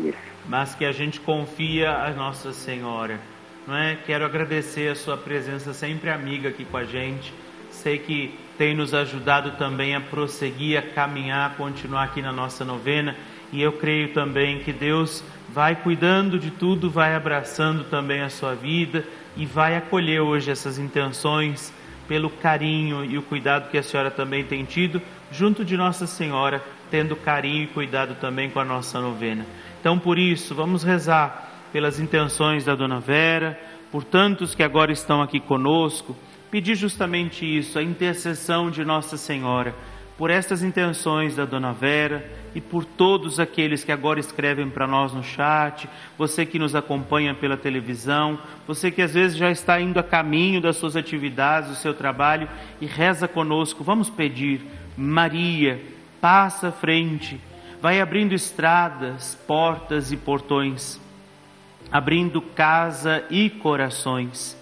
Isso. 0.00 0.18
Mas 0.48 0.74
que 0.74 0.84
a 0.84 0.92
gente 0.92 1.20
confia 1.20 1.90
a 1.90 2.10
Nossa 2.10 2.52
Senhora. 2.52 3.20
Não 3.66 3.76
é? 3.76 3.96
Quero 4.06 4.24
agradecer 4.24 4.88
a 4.90 4.94
sua 4.94 5.16
presença 5.16 5.72
sempre 5.72 6.08
amiga 6.10 6.48
aqui 6.48 6.64
com 6.64 6.76
a 6.76 6.84
gente. 6.84 7.34
Sei 7.70 7.98
que 7.98 8.38
tem 8.56 8.74
nos 8.74 8.94
ajudado 8.94 9.52
também 9.52 9.94
a 9.94 10.00
prosseguir, 10.00 10.78
a 10.78 10.82
caminhar, 10.82 11.50
a 11.50 11.54
continuar 11.54 12.04
aqui 12.04 12.22
na 12.22 12.32
nossa 12.32 12.64
novena. 12.64 13.16
E 13.52 13.62
eu 13.62 13.72
creio 13.72 14.12
também 14.12 14.60
que 14.60 14.72
Deus 14.72 15.22
vai 15.48 15.76
cuidando 15.76 16.38
de 16.38 16.50
tudo, 16.50 16.90
vai 16.90 17.14
abraçando 17.14 17.84
também 17.84 18.20
a 18.20 18.28
sua 18.28 18.54
vida 18.54 19.04
e 19.36 19.46
vai 19.46 19.76
acolher 19.76 20.20
hoje 20.20 20.50
essas 20.50 20.78
intenções 20.78 21.72
pelo 22.08 22.30
carinho 22.30 23.04
e 23.04 23.18
o 23.18 23.22
cuidado 23.22 23.70
que 23.70 23.78
a 23.78 23.82
senhora 23.82 24.10
também 24.10 24.44
tem 24.44 24.64
tido 24.64 25.00
junto 25.30 25.64
de 25.64 25.76
Nossa 25.76 26.06
Senhora, 26.06 26.62
tendo 26.90 27.16
carinho 27.16 27.64
e 27.64 27.68
cuidado 27.68 28.14
também 28.20 28.48
com 28.48 28.60
a 28.60 28.64
nossa 28.64 29.00
novena. 29.00 29.44
Então, 29.80 29.98
por 29.98 30.18
isso, 30.18 30.54
vamos 30.54 30.82
rezar 30.82 31.68
pelas 31.72 31.98
intenções 31.98 32.64
da 32.64 32.74
Dona 32.74 33.00
Vera, 33.00 33.58
por 33.90 34.04
tantos 34.04 34.54
que 34.54 34.62
agora 34.62 34.92
estão 34.92 35.20
aqui 35.20 35.40
conosco, 35.40 36.16
pedir 36.50 36.74
justamente 36.74 37.44
isso, 37.44 37.78
a 37.78 37.82
intercessão 37.82 38.70
de 38.70 38.84
Nossa 38.84 39.16
Senhora, 39.16 39.74
por 40.16 40.30
estas 40.30 40.62
intenções 40.62 41.36
da 41.36 41.44
Dona 41.44 41.72
Vera 41.72 42.30
e 42.54 42.60
por 42.60 42.84
todos 42.84 43.38
aqueles 43.38 43.84
que 43.84 43.92
agora 43.92 44.18
escrevem 44.18 44.70
para 44.70 44.86
nós 44.86 45.12
no 45.12 45.22
chat, 45.22 45.88
você 46.16 46.46
que 46.46 46.58
nos 46.58 46.74
acompanha 46.74 47.34
pela 47.34 47.56
televisão, 47.56 48.38
você 48.66 48.90
que 48.90 49.02
às 49.02 49.12
vezes 49.12 49.36
já 49.36 49.50
está 49.50 49.80
indo 49.80 49.98
a 49.98 50.02
caminho 50.02 50.60
das 50.60 50.76
suas 50.76 50.96
atividades, 50.96 51.70
do 51.70 51.76
seu 51.76 51.92
trabalho 51.92 52.48
e 52.80 52.86
reza 52.86 53.28
conosco. 53.28 53.84
Vamos 53.84 54.08
pedir, 54.08 54.62
Maria, 54.96 55.80
passa 56.20 56.68
à 56.68 56.72
frente 56.72 57.38
vai 57.80 58.00
abrindo 58.00 58.32
estradas, 58.34 59.38
portas 59.46 60.12
e 60.12 60.16
portões, 60.16 61.00
abrindo 61.90 62.40
casa 62.40 63.24
e 63.30 63.48
corações. 63.48 64.56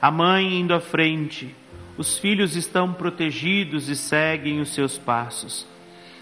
A 0.00 0.10
mãe 0.10 0.60
indo 0.60 0.74
à 0.74 0.80
frente, 0.80 1.54
os 1.96 2.18
filhos 2.18 2.56
estão 2.56 2.92
protegidos 2.92 3.88
e 3.88 3.96
seguem 3.96 4.60
os 4.60 4.70
seus 4.70 4.96
passos. 4.96 5.66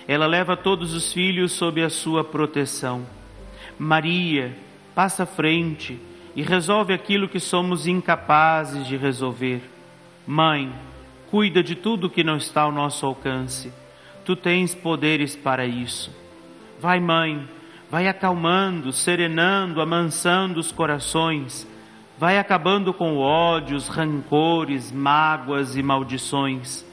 Ela 0.09 0.27
leva 0.27 0.57
todos 0.57 0.95
os 0.95 1.13
filhos 1.13 1.53
sob 1.53 1.83
a 1.83 1.91
sua 1.91 2.25
proteção. 2.25 3.07
Maria 3.79 4.57
passa 4.95 5.23
à 5.23 5.27
frente 5.27 5.99
e 6.35 6.43
resolve 6.43 6.93
aquilo 6.93 7.29
que 7.29 7.41
somos 7.41 7.87
incapazes 7.87 8.87
de 8.87 8.97
resolver. 8.97 9.63
Mãe, 10.27 10.73
cuida 11.31 11.63
de 11.63 11.75
tudo 11.75 12.11
que 12.11 12.25
não 12.25 12.37
está 12.37 12.63
ao 12.63 12.73
nosso 12.73 13.07
alcance. 13.07 13.73
Tu 14.25 14.37
tens 14.37 14.75
poderes 14.75 15.37
para 15.37 15.65
isso. 15.65 16.15
Vai, 16.81 17.01
mãe, 17.01 17.49
vai 17.91 18.07
acalmando, 18.07 18.93
serenando, 18.93 19.81
amansando 19.81 20.61
os 20.61 20.71
corações, 20.71 21.67
vai 22.21 22.39
acabando 22.39 22.93
com 22.93 23.17
ódios, 23.17 23.89
rancores, 23.89 24.93
mágoas 24.93 25.75
e 25.75 25.83
maldições. 25.83 26.85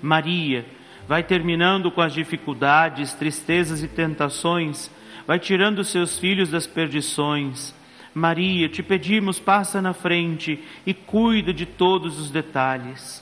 Maria, 0.00 0.64
vai 1.08 1.24
terminando 1.24 1.90
com 1.90 2.00
as 2.00 2.14
dificuldades, 2.14 3.12
tristezas 3.12 3.82
e 3.82 3.88
tentações, 3.88 4.88
vai 5.26 5.40
tirando 5.40 5.82
seus 5.82 6.18
filhos 6.18 6.50
das 6.50 6.66
perdições. 6.66 7.74
Maria, 8.14 8.68
te 8.68 8.80
pedimos, 8.80 9.40
passa 9.40 9.82
na 9.82 9.92
frente 9.92 10.62
e 10.86 10.94
cuida 10.94 11.52
de 11.52 11.66
todos 11.66 12.20
os 12.20 12.30
detalhes. 12.30 13.20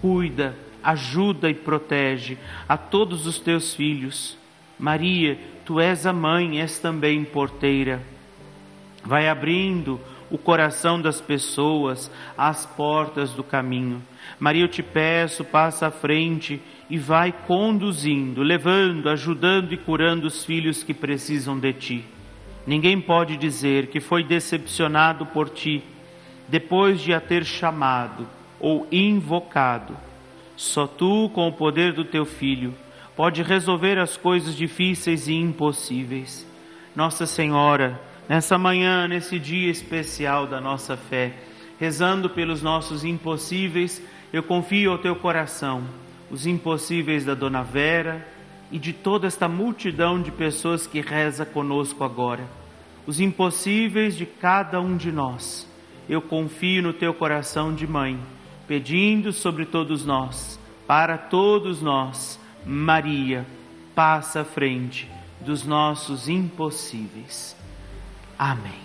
Cuida, 0.00 0.56
ajuda 0.82 1.50
e 1.50 1.54
protege 1.54 2.38
a 2.68 2.76
todos 2.76 3.26
os 3.26 3.40
teus 3.40 3.74
filhos 3.74 4.38
Maria, 4.80 5.38
tu 5.66 5.78
és 5.78 6.06
a 6.06 6.12
mãe, 6.12 6.58
és 6.58 6.78
também 6.78 7.22
porteira. 7.22 8.00
Vai 9.04 9.28
abrindo 9.28 10.00
o 10.30 10.38
coração 10.38 11.00
das 11.00 11.20
pessoas 11.20 12.10
às 12.36 12.64
portas 12.64 13.32
do 13.32 13.42
caminho. 13.42 14.02
Maria, 14.38 14.62
eu 14.62 14.68
te 14.68 14.82
peço, 14.82 15.44
passa 15.44 15.88
à 15.88 15.90
frente 15.90 16.60
e 16.88 16.98
vai 16.98 17.32
conduzindo, 17.32 18.42
levando, 18.42 19.08
ajudando 19.08 19.72
e 19.72 19.76
curando 19.76 20.26
os 20.26 20.44
filhos 20.44 20.82
que 20.82 20.94
precisam 20.94 21.58
de 21.58 21.72
ti. 21.72 22.04
Ninguém 22.66 23.00
pode 23.00 23.36
dizer 23.36 23.88
que 23.88 24.00
foi 24.00 24.22
decepcionado 24.22 25.26
por 25.26 25.48
ti 25.48 25.82
depois 26.48 27.00
de 27.00 27.14
a 27.14 27.20
ter 27.20 27.44
chamado 27.44 28.26
ou 28.58 28.86
invocado. 28.90 29.96
Só 30.56 30.86
tu, 30.86 31.30
com 31.32 31.48
o 31.48 31.52
poder 31.52 31.92
do 31.92 32.04
teu 32.04 32.26
filho, 32.26 32.74
pode 33.16 33.42
resolver 33.42 33.98
as 33.98 34.16
coisas 34.16 34.54
difíceis 34.54 35.26
e 35.26 35.34
impossíveis. 35.34 36.46
Nossa 36.94 37.24
Senhora, 37.24 38.00
nessa 38.30 38.56
manhã, 38.56 39.08
nesse 39.08 39.40
dia 39.40 39.72
especial 39.72 40.46
da 40.46 40.60
nossa 40.60 40.96
fé, 40.96 41.32
rezando 41.80 42.30
pelos 42.30 42.62
nossos 42.62 43.04
impossíveis, 43.04 44.00
eu 44.32 44.40
confio 44.40 44.92
ao 44.92 44.98
teu 44.98 45.16
coração 45.16 45.82
os 46.30 46.46
impossíveis 46.46 47.24
da 47.24 47.34
Dona 47.34 47.64
Vera 47.64 48.24
e 48.70 48.78
de 48.78 48.92
toda 48.92 49.26
esta 49.26 49.48
multidão 49.48 50.22
de 50.22 50.30
pessoas 50.30 50.86
que 50.86 51.00
reza 51.00 51.44
conosco 51.44 52.04
agora. 52.04 52.46
Os 53.04 53.18
impossíveis 53.18 54.16
de 54.16 54.26
cada 54.26 54.80
um 54.80 54.96
de 54.96 55.10
nós. 55.10 55.68
Eu 56.08 56.22
confio 56.22 56.84
no 56.84 56.92
teu 56.92 57.12
coração 57.12 57.74
de 57.74 57.84
mãe, 57.84 58.16
pedindo 58.68 59.32
sobre 59.32 59.66
todos 59.66 60.06
nós, 60.06 60.56
para 60.86 61.18
todos 61.18 61.82
nós, 61.82 62.38
Maria, 62.64 63.44
passa 63.92 64.42
à 64.42 64.44
frente 64.44 65.10
dos 65.40 65.66
nossos 65.66 66.28
impossíveis. 66.28 67.58
Amém. 68.40 68.80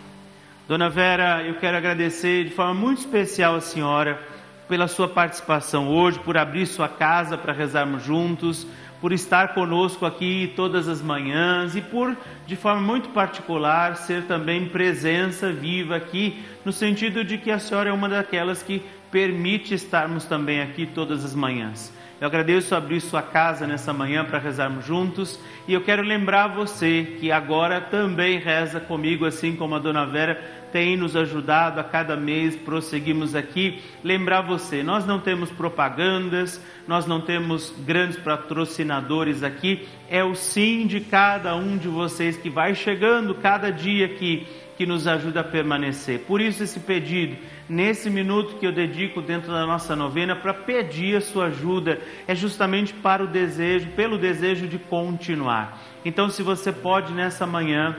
Dona 0.67 0.89
Vera, 0.89 1.41
eu 1.41 1.55
quero 1.55 1.77
agradecer 1.77 2.43
de 2.43 2.50
forma 2.50 2.74
muito 2.74 2.97
especial 2.97 3.55
a 3.55 3.62
senhora 3.62 4.21
pela 4.67 4.85
sua 4.85 5.07
participação 5.07 5.88
hoje, 5.88 6.19
por 6.19 6.35
abrir 6.35 6.65
sua 6.65 6.89
casa 6.89 7.38
para 7.38 7.53
rezarmos 7.53 8.03
juntos, 8.03 8.67
por 9.00 9.13
estar 9.13 9.53
conosco 9.53 10.05
aqui 10.05 10.51
todas 10.57 10.89
as 10.89 11.01
manhãs 11.01 11.74
e 11.74 11.79
por, 11.79 12.17
de 12.45 12.57
forma 12.57 12.81
muito 12.81 13.07
particular, 13.12 13.95
ser 13.95 14.24
também 14.24 14.67
presença 14.67 15.53
viva 15.53 15.95
aqui, 15.95 16.43
no 16.65 16.74
sentido 16.74 17.24
de 17.24 17.38
que 17.38 17.50
a 17.50 17.57
senhora 17.57 17.91
é 17.91 17.93
uma 17.93 18.09
daquelas 18.09 18.62
que 18.62 18.83
permite 19.09 19.74
estarmos 19.74 20.25
também 20.25 20.62
aqui 20.62 20.85
todas 20.85 21.24
as 21.24 21.33
manhãs. 21.33 21.93
Eu 22.19 22.27
agradeço 22.27 22.74
abrir 22.74 23.01
sua 23.01 23.22
casa 23.22 23.67
nessa 23.67 23.91
manhã 23.91 24.24
para 24.24 24.39
rezarmos 24.39 24.86
juntos. 24.86 25.38
E 25.67 25.74
eu 25.74 25.81
quero 25.81 26.01
lembrar 26.01 26.48
você 26.48 27.17
que 27.19 27.29
agora 27.29 27.81
também 27.81 28.39
reza 28.39 28.79
comigo, 28.79 29.25
assim 29.25 29.55
como 29.55 29.75
a 29.75 29.79
dona 29.79 30.05
Vera 30.05 30.41
tem 30.72 30.98
nos 30.98 31.15
ajudado 31.15 31.79
a 31.79 31.84
cada 31.84 32.15
mês, 32.15 32.55
prosseguimos 32.55 33.36
aqui. 33.36 33.81
Lembrar 34.03 34.41
você, 34.41 34.81
nós 34.81 35.05
não 35.05 35.19
temos 35.19 35.50
propagandas, 35.51 36.62
nós 36.88 37.05
não 37.05 37.19
temos 37.19 37.74
grandes 37.86 38.17
patrocinadores 38.17 39.43
aqui, 39.43 39.88
é 40.10 40.24
o 40.24 40.36
sim 40.36 40.88
de 40.88 41.01
cada 41.01 41.55
um 41.55 41.77
de 41.77 41.88
vocês 41.88 42.38
que 42.38 42.50
vai 42.50 42.75
chegando 42.75 43.36
cada 43.36 43.72
dia 43.72 44.05
aqui 44.05 44.48
que 44.77 44.86
nos 44.86 45.08
ajuda 45.08 45.41
a 45.41 45.44
permanecer. 45.44 46.22
Por 46.22 46.41
isso, 46.41 46.63
esse 46.63 46.79
pedido, 46.79 47.38
nesse 47.70 48.10
minuto 48.10 48.58
que 48.58 48.65
eu 48.65 48.74
dedico 48.74 49.22
dentro 49.22 49.51
da 49.51 49.65
nossa 49.65 49.96
novena 49.96 50.36
para 50.36 50.53
pedir 50.53 51.15
a 51.15 51.22
sua 51.22 51.46
ajuda, 51.46 51.99
é 52.28 52.36
justamente 52.36 52.93
para 52.93 53.23
o 53.23 53.28
desejo, 53.28 53.89
pelo 53.95 54.17
desejo 54.17 54.67
de 54.67 54.78
continuar. 54.78 55.80
Então, 56.04 56.30
se 56.30 56.43
você 56.43 56.71
pode 56.71 57.13
nessa 57.13 57.45
manhã, 57.47 57.97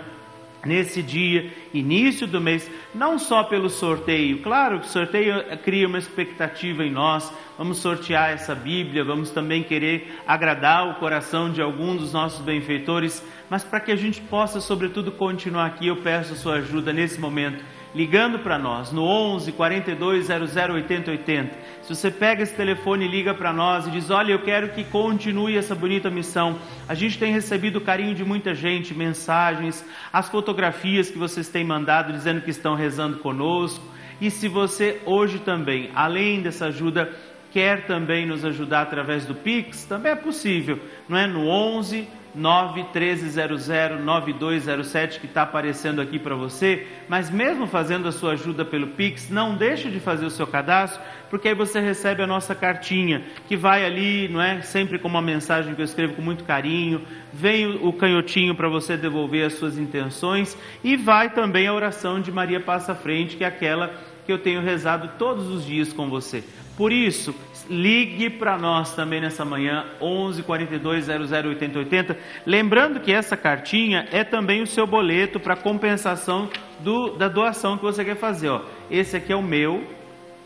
nesse 0.64 1.03
dia, 1.03 1.51
início 1.73 2.27
do 2.27 2.40
mês, 2.40 2.71
não 2.95 3.19
só 3.19 3.45
pelo 3.45 3.69
sorteio, 3.71 4.42
claro 4.42 4.81
que 4.81 4.87
o 4.87 4.90
sorteio 4.90 5.35
cria 5.59 5.87
uma 5.87 5.99
expectativa 5.99 6.85
em 6.85 6.90
nós, 6.90 7.33
vamos 7.57 7.79
sortear 7.79 8.31
essa 8.31 8.55
Bíblia, 8.55 9.05
vamos 9.05 9.31
também 9.31 9.62
querer 9.62 10.21
agradar 10.27 10.88
o 10.88 10.95
coração 10.95 11.51
de 11.51 11.62
algum 11.62 11.97
dos 11.97 12.12
nossos 12.12 12.40
benfeitores, 12.40 13.23
mas 13.49 13.62
para 13.62 13.81
que 13.81 13.92
a 13.92 13.97
gente 13.97 14.21
possa, 14.23 14.61
sobretudo, 14.61 15.12
continuar 15.12 15.66
aqui, 15.66 15.87
eu 15.87 15.97
peço 15.97 16.33
a 16.33 16.37
sua 16.37 16.55
ajuda 16.57 16.92
nesse 16.92 17.21
momento 17.21 17.62
ligando 17.96 18.40
para 18.40 18.59
nós 18.59 18.92
no 18.92 19.02
11 19.02 19.52
42 19.52 20.26
00 20.26 20.74
80 20.74 21.11
80. 21.12 21.59
Se 21.80 21.94
você 21.94 22.11
pega 22.11 22.42
esse 22.42 22.54
telefone 22.54 23.06
e 23.06 23.09
liga 23.09 23.32
para 23.32 23.54
nós 23.54 23.87
e 23.87 23.90
diz: 23.90 24.11
Olha, 24.11 24.32
eu 24.32 24.42
quero 24.42 24.68
que 24.68 24.85
continue 24.85 25.56
essa 25.56 25.74
bonita 25.74 26.11
missão. 26.11 26.59
A 26.87 26.92
gente 26.92 27.18
tem 27.18 27.32
recebido 27.32 27.76
o 27.76 27.80
carinho 27.80 28.14
de 28.14 28.22
muita 28.22 28.54
gente, 28.54 28.92
mensagens, 28.92 29.82
as 30.12 30.28
fotografias 30.28 31.11
que 31.11 31.16
vocês 31.16 31.48
têm 31.48 31.64
mandado 31.64 32.12
dizendo 32.12 32.42
que 32.42 32.50
estão 32.50 32.74
rezando 32.74 33.16
conosco. 33.18 33.82
E 34.20 34.30
se 34.30 34.46
você 34.46 35.00
hoje 35.06 35.38
também, 35.38 35.90
além 35.94 36.42
dessa 36.42 36.66
ajuda, 36.66 37.11
quer 37.50 37.87
também 37.87 38.26
nos 38.26 38.44
ajudar 38.44 38.82
através 38.82 39.24
do 39.24 39.35
Pix, 39.35 39.85
também 39.85 40.12
é 40.12 40.16
possível, 40.16 40.78
não 41.09 41.16
é? 41.16 41.26
No 41.26 41.48
11 41.48 42.06
913009207 42.37 45.20
que 45.20 45.27
está 45.27 45.42
aparecendo 45.42 46.01
aqui 46.01 46.18
para 46.18 46.35
você, 46.35 46.87
mas 47.09 47.31
mesmo 47.31 47.66
fazendo 47.66 48.09
a 48.09 48.12
sua 48.12 48.33
ajuda 48.33 48.64
pelo 48.64 48.88
Pix, 48.88 49.31
não 49.31 49.57
deixe 49.57 49.90
de 49.90 49.99
fazer 49.99 50.27
o 50.27 50.31
seu 50.31 50.46
cadastro, 50.46 51.01
porque 51.31 51.49
aí 51.49 51.55
você 51.55 51.81
recebe 51.81 52.22
a 52.22 52.27
nossa 52.27 52.55
cartinha, 52.55 53.22
que 53.49 53.57
vai 53.57 53.85
ali, 53.85 54.29
não 54.29 54.40
é? 54.40 54.61
Sempre 54.62 54.99
com 54.99 55.09
uma 55.09 55.22
mensagem 55.22 55.75
que 55.75 55.81
eu 55.81 55.85
escrevo 55.85 56.14
com 56.14 56.22
muito 56.22 56.44
carinho, 56.44 57.03
vem 57.33 57.66
o 57.66 57.92
canhotinho 57.92 58.55
para 58.55 58.68
você 58.68 58.96
devolver 58.96 59.46
as 59.46 59.55
suas 59.55 59.79
intenções 59.79 60.57
e 60.85 60.96
vai 60.96 61.31
também 61.31 61.66
a 61.66 61.75
oração 61.75 62.20
de 62.20 62.31
Maria 62.31 62.61
Passa 62.61 62.94
Frente, 62.94 63.37
que 63.37 63.44
é 63.44 63.46
aquela 63.46 63.94
que 64.25 64.33
eu 64.33 64.38
tenho 64.38 64.61
rezado 64.61 65.11
todos 65.18 65.49
os 65.49 65.64
dias 65.64 65.92
com 65.92 66.11
você. 66.11 66.44
Por 66.76 66.92
isso, 66.92 67.34
ligue 67.70 68.28
para 68.28 68.58
nós 68.58 68.94
também 68.94 69.20
nessa 69.20 69.44
manhã, 69.44 69.86
11 70.00 70.42
42 70.42 71.06
00 71.06 71.48
80 71.48 71.78
80. 71.78 72.18
Lembrando 72.44 73.00
que 73.00 73.10
essa 73.10 73.36
cartinha 73.36 74.06
é 74.12 74.22
também 74.22 74.62
o 74.62 74.66
seu 74.66 74.86
boleto 74.86 75.40
para 75.40 75.56
compensação 75.56 76.50
do, 76.80 77.16
da 77.16 77.28
doação 77.28 77.78
que 77.78 77.84
você 77.84 78.04
quer 78.04 78.16
fazer. 78.16 78.50
Ó. 78.50 78.60
Esse 78.90 79.16
aqui 79.16 79.32
é 79.32 79.36
o 79.36 79.42
meu. 79.42 79.84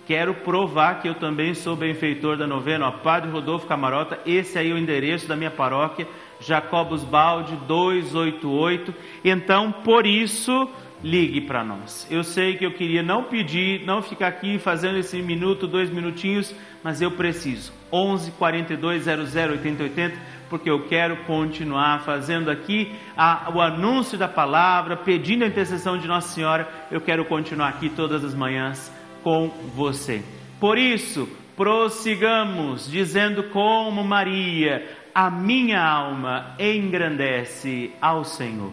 Quero 0.06 0.34
provar 0.34 1.00
que 1.00 1.08
eu 1.08 1.14
também 1.14 1.54
sou 1.54 1.76
benfeitor 1.76 2.36
da 2.36 2.46
novena, 2.46 2.88
ó, 2.88 2.90
Padre 2.90 3.30
Rodolfo 3.30 3.66
Camarota. 3.66 4.18
Esse 4.26 4.58
aí 4.58 4.70
é 4.70 4.74
o 4.74 4.78
endereço 4.78 5.28
da 5.28 5.36
minha 5.36 5.50
paróquia, 5.50 6.06
Jacobos 6.40 7.04
Balde 7.04 7.54
288. 7.66 8.92
Então, 9.24 9.70
por 9.70 10.06
isso 10.06 10.68
ligue 11.02 11.40
para 11.40 11.64
nós. 11.64 12.06
Eu 12.10 12.22
sei 12.22 12.56
que 12.56 12.64
eu 12.64 12.72
queria 12.72 13.02
não 13.02 13.24
pedir, 13.24 13.84
não 13.84 14.02
ficar 14.02 14.28
aqui 14.28 14.58
fazendo 14.58 14.98
esse 14.98 15.20
minuto, 15.22 15.66
dois 15.66 15.90
minutinhos, 15.90 16.54
mas 16.82 17.00
eu 17.00 17.10
preciso. 17.10 17.72
11 17.92 18.32
42 18.32 19.04
00 19.04 19.52
80 19.52 19.82
80, 19.82 20.18
porque 20.48 20.70
eu 20.70 20.86
quero 20.86 21.16
continuar 21.24 22.00
fazendo 22.00 22.50
aqui 22.50 22.92
a, 23.16 23.50
o 23.54 23.60
anúncio 23.60 24.18
da 24.18 24.28
palavra, 24.28 24.96
pedindo 24.96 25.44
a 25.44 25.48
intercessão 25.48 25.98
de 25.98 26.06
Nossa 26.06 26.28
Senhora. 26.28 26.68
Eu 26.90 27.00
quero 27.00 27.24
continuar 27.24 27.68
aqui 27.68 27.88
todas 27.88 28.24
as 28.24 28.34
manhãs 28.34 28.92
com 29.22 29.48
você. 29.74 30.22
Por 30.58 30.78
isso, 30.78 31.28
prossigamos 31.56 32.90
dizendo 32.90 33.44
como 33.44 34.04
Maria, 34.04 34.86
a 35.14 35.30
minha 35.30 35.82
alma 35.82 36.54
engrandece 36.58 37.92
ao 38.00 38.24
Senhor. 38.24 38.72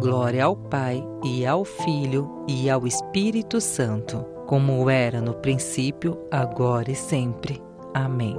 Glória 0.00 0.44
ao 0.44 0.54
Pai, 0.54 1.04
e 1.24 1.44
ao 1.44 1.64
Filho, 1.64 2.44
e 2.46 2.70
ao 2.70 2.86
Espírito 2.86 3.60
Santo, 3.60 4.18
como 4.46 4.88
era 4.88 5.20
no 5.20 5.34
princípio, 5.34 6.16
agora 6.30 6.92
e 6.92 6.94
sempre. 6.94 7.60
Amém. 7.92 8.36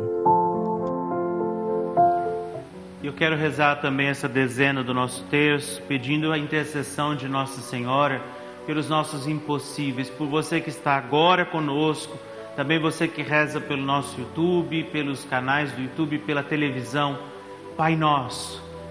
Eu 3.04 3.12
quero 3.12 3.36
rezar 3.36 3.76
também 3.82 4.08
essa 4.08 4.30
dezena 4.30 4.82
do 4.82 4.94
nosso 4.94 5.22
terço, 5.26 5.82
pedindo 5.82 6.32
a 6.32 6.38
intercessão 6.38 7.14
de 7.14 7.28
Nossa 7.28 7.60
Senhora 7.60 8.22
pelos 8.66 8.88
nossos 8.88 9.28
impossíveis, 9.28 10.10
por 10.10 10.30
você 10.30 10.62
que 10.62 10.70
está 10.70 10.96
agora 10.96 11.46
conosco, 11.46 12.18
também 12.56 12.80
você 12.80 13.06
que 13.06 13.22
reza 13.22 13.60
pelo 13.60 13.84
nosso 13.84 14.18
YouTube, 14.18 14.86
pelos 14.94 15.26
canais 15.26 15.74
do 15.74 15.82
YouTube, 15.82 16.20
pela 16.20 16.42
televisão. 16.42 17.20
Pai 17.76 17.98
nosso 17.98 18.69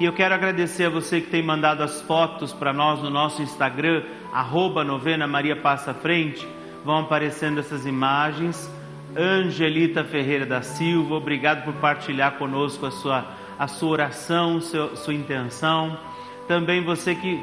E 0.00 0.04
eu 0.04 0.12
quero 0.12 0.32
agradecer 0.32 0.84
a 0.84 0.90
você 0.90 1.20
que 1.20 1.28
tem 1.28 1.42
mandado 1.42 1.82
as 1.82 2.00
fotos 2.02 2.52
para 2.52 2.72
nós 2.72 3.02
no 3.02 3.10
nosso 3.10 3.42
Instagram, 3.42 4.04
arroba 4.32 4.84
novena 4.84 5.26
Maria 5.26 5.56
Passa 5.56 5.92
Frente. 5.92 6.46
Vão 6.84 6.98
aparecendo 6.98 7.58
essas 7.58 7.84
imagens. 7.84 8.70
Angelita 9.16 10.04
Ferreira 10.04 10.46
da 10.46 10.62
Silva, 10.62 11.16
obrigado 11.16 11.64
por 11.64 11.74
partilhar 11.74 12.38
conosco 12.38 12.86
a 12.86 12.92
sua, 12.92 13.24
a 13.58 13.66
sua 13.66 13.88
oração, 13.88 14.60
seu, 14.60 14.96
sua 14.96 15.14
intenção. 15.14 15.98
Também 16.46 16.84
você 16.84 17.16
que 17.16 17.42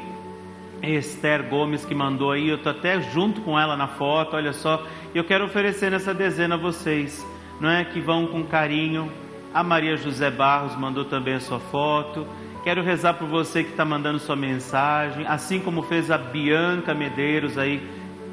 Esther 0.82 1.50
Gomes 1.50 1.84
que 1.84 1.94
mandou 1.94 2.32
aí, 2.32 2.48
eu 2.48 2.56
estou 2.56 2.72
até 2.72 3.02
junto 3.02 3.42
com 3.42 3.58
ela 3.58 3.76
na 3.76 3.86
foto, 3.86 4.34
olha 4.34 4.54
só. 4.54 4.82
Eu 5.14 5.24
quero 5.24 5.44
oferecer 5.44 5.90
nessa 5.90 6.14
dezena 6.14 6.54
a 6.54 6.58
vocês, 6.58 7.22
não 7.60 7.68
é? 7.68 7.84
Que 7.84 8.00
vão 8.00 8.26
com 8.26 8.44
carinho. 8.44 9.12
A 9.52 9.62
Maria 9.62 9.96
José 9.98 10.30
Barros 10.30 10.74
mandou 10.76 11.04
também 11.04 11.34
a 11.34 11.40
sua 11.40 11.58
foto. 11.58 12.26
Quero 12.66 12.82
rezar 12.82 13.14
por 13.14 13.28
você 13.28 13.62
que 13.62 13.70
está 13.70 13.84
mandando 13.84 14.18
sua 14.18 14.34
mensagem, 14.34 15.24
assim 15.28 15.60
como 15.60 15.84
fez 15.84 16.10
a 16.10 16.18
Bianca 16.18 16.92
Medeiros 16.92 17.56
aí, 17.56 17.80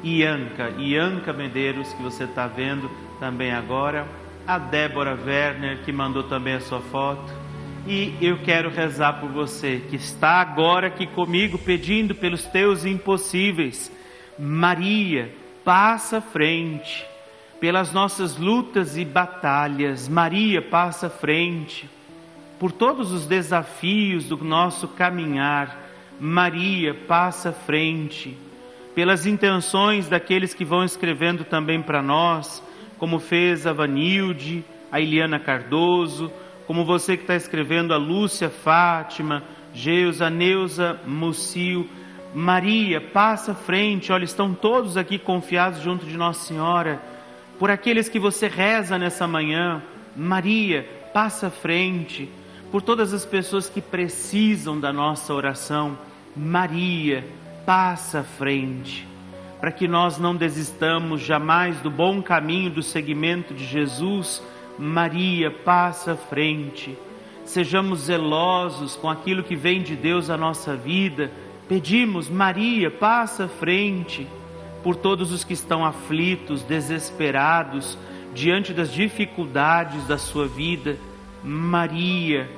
Ianca, 0.02 0.70
Ianca 0.70 1.32
Medeiros, 1.32 1.92
que 1.92 2.02
você 2.02 2.24
está 2.24 2.48
vendo 2.48 2.90
também 3.20 3.52
agora, 3.52 4.04
a 4.44 4.58
Débora 4.58 5.16
Werner, 5.24 5.84
que 5.84 5.92
mandou 5.92 6.24
também 6.24 6.54
a 6.54 6.60
sua 6.60 6.80
foto. 6.80 7.32
E 7.86 8.12
eu 8.20 8.38
quero 8.38 8.70
rezar 8.70 9.20
por 9.20 9.30
você 9.30 9.80
que 9.88 9.94
está 9.94 10.40
agora 10.40 10.88
aqui 10.88 11.06
comigo 11.06 11.56
pedindo 11.56 12.12
pelos 12.12 12.44
teus 12.44 12.84
impossíveis. 12.84 13.88
Maria, 14.36 15.32
passa 15.64 16.20
frente 16.20 17.06
pelas 17.60 17.92
nossas 17.92 18.36
lutas 18.36 18.96
e 18.96 19.04
batalhas. 19.04 20.08
Maria, 20.08 20.60
passa 20.60 21.08
frente 21.08 21.88
por 22.64 22.72
todos 22.72 23.12
os 23.12 23.26
desafios 23.26 24.24
do 24.24 24.42
nosso 24.42 24.88
caminhar. 24.88 25.86
Maria 26.18 26.94
passa 26.94 27.50
à 27.50 27.52
frente, 27.52 28.38
pelas 28.94 29.26
intenções 29.26 30.08
daqueles 30.08 30.54
que 30.54 30.64
vão 30.64 30.82
escrevendo 30.82 31.44
também 31.44 31.82
para 31.82 32.00
nós, 32.00 32.62
como 32.96 33.18
fez 33.18 33.66
a 33.66 33.74
Vanilde, 33.74 34.64
a 34.90 34.98
Eliana 34.98 35.38
Cardoso, 35.38 36.32
como 36.66 36.86
você 36.86 37.18
que 37.18 37.24
está 37.24 37.36
escrevendo 37.36 37.92
a 37.92 37.98
Lúcia 37.98 38.48
Fátima, 38.48 39.42
Geusa, 39.74 40.30
Neuza 40.30 40.98
Mucio, 41.06 41.86
Maria, 42.34 42.98
passa 42.98 43.52
à 43.52 43.54
frente, 43.54 44.10
olha, 44.10 44.24
estão 44.24 44.54
todos 44.54 44.96
aqui 44.96 45.18
confiados 45.18 45.82
junto 45.82 46.06
de 46.06 46.16
Nossa 46.16 46.46
Senhora, 46.46 46.98
por 47.58 47.70
aqueles 47.70 48.08
que 48.08 48.18
você 48.18 48.48
reza 48.48 48.96
nessa 48.96 49.26
manhã, 49.26 49.82
Maria, 50.16 50.88
passa 51.12 51.48
à 51.48 51.50
frente, 51.50 52.26
por 52.74 52.82
todas 52.82 53.14
as 53.14 53.24
pessoas 53.24 53.68
que 53.68 53.80
precisam 53.80 54.80
da 54.80 54.92
nossa 54.92 55.32
oração. 55.32 55.96
Maria, 56.36 57.24
passa 57.64 58.18
à 58.18 58.24
frente, 58.24 59.06
para 59.60 59.70
que 59.70 59.86
nós 59.86 60.18
não 60.18 60.34
desistamos 60.34 61.20
jamais 61.20 61.80
do 61.82 61.88
bom 61.88 62.20
caminho 62.20 62.68
do 62.70 62.82
seguimento 62.82 63.54
de 63.54 63.64
Jesus. 63.64 64.42
Maria, 64.76 65.52
passa 65.52 66.14
à 66.14 66.16
frente. 66.16 66.98
Sejamos 67.44 68.06
zelosos 68.06 68.96
com 68.96 69.08
aquilo 69.08 69.44
que 69.44 69.54
vem 69.54 69.80
de 69.80 69.94
Deus 69.94 70.28
à 70.28 70.36
nossa 70.36 70.74
vida. 70.74 71.30
Pedimos, 71.68 72.28
Maria, 72.28 72.90
passa 72.90 73.44
à 73.44 73.48
frente. 73.48 74.26
Por 74.82 74.96
todos 74.96 75.30
os 75.30 75.44
que 75.44 75.52
estão 75.52 75.84
aflitos, 75.84 76.64
desesperados, 76.64 77.96
diante 78.34 78.74
das 78.74 78.92
dificuldades 78.92 80.08
da 80.08 80.18
sua 80.18 80.48
vida. 80.48 80.98
Maria, 81.44 82.48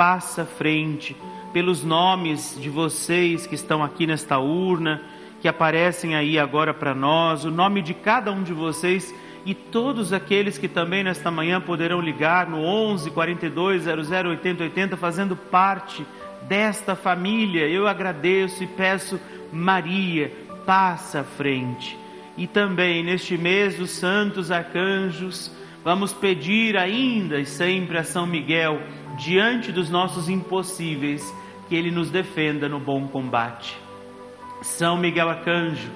passa 0.00 0.42
à 0.42 0.46
frente, 0.46 1.14
pelos 1.52 1.84
nomes 1.84 2.56
de 2.58 2.70
vocês 2.70 3.46
que 3.46 3.54
estão 3.54 3.84
aqui 3.84 4.06
nesta 4.06 4.38
urna, 4.38 5.02
que 5.42 5.46
aparecem 5.46 6.14
aí 6.14 6.38
agora 6.38 6.72
para 6.72 6.94
nós, 6.94 7.44
o 7.44 7.50
nome 7.50 7.82
de 7.82 7.92
cada 7.92 8.32
um 8.32 8.42
de 8.42 8.54
vocês 8.54 9.14
e 9.44 9.54
todos 9.54 10.14
aqueles 10.14 10.56
que 10.56 10.68
também 10.68 11.04
nesta 11.04 11.30
manhã 11.30 11.60
poderão 11.60 12.00
ligar 12.00 12.48
no 12.48 12.62
11 12.62 13.10
42 13.10 13.82
00 13.82 14.30
80 14.30 14.62
80 14.62 14.96
fazendo 14.96 15.36
parte 15.36 16.06
desta 16.48 16.96
família. 16.96 17.68
Eu 17.68 17.86
agradeço 17.86 18.64
e 18.64 18.66
peço 18.66 19.20
Maria, 19.52 20.32
passa 20.64 21.20
à 21.20 21.24
frente. 21.24 21.98
E 22.38 22.46
também 22.46 23.04
neste 23.04 23.36
mês 23.36 23.76
dos 23.76 23.90
santos 23.90 24.50
arcanjos, 24.50 25.52
vamos 25.84 26.14
pedir 26.14 26.74
ainda 26.78 27.38
e 27.38 27.44
sempre 27.44 27.98
a 27.98 28.02
São 28.02 28.26
Miguel 28.26 28.80
diante 29.20 29.70
dos 29.70 29.90
nossos 29.90 30.30
impossíveis, 30.30 31.22
que 31.68 31.76
Ele 31.76 31.90
nos 31.90 32.10
defenda 32.10 32.68
no 32.68 32.80
bom 32.80 33.06
combate. 33.06 33.78
São 34.62 34.96
Miguel 34.96 35.28
Arcanjo, 35.28 35.90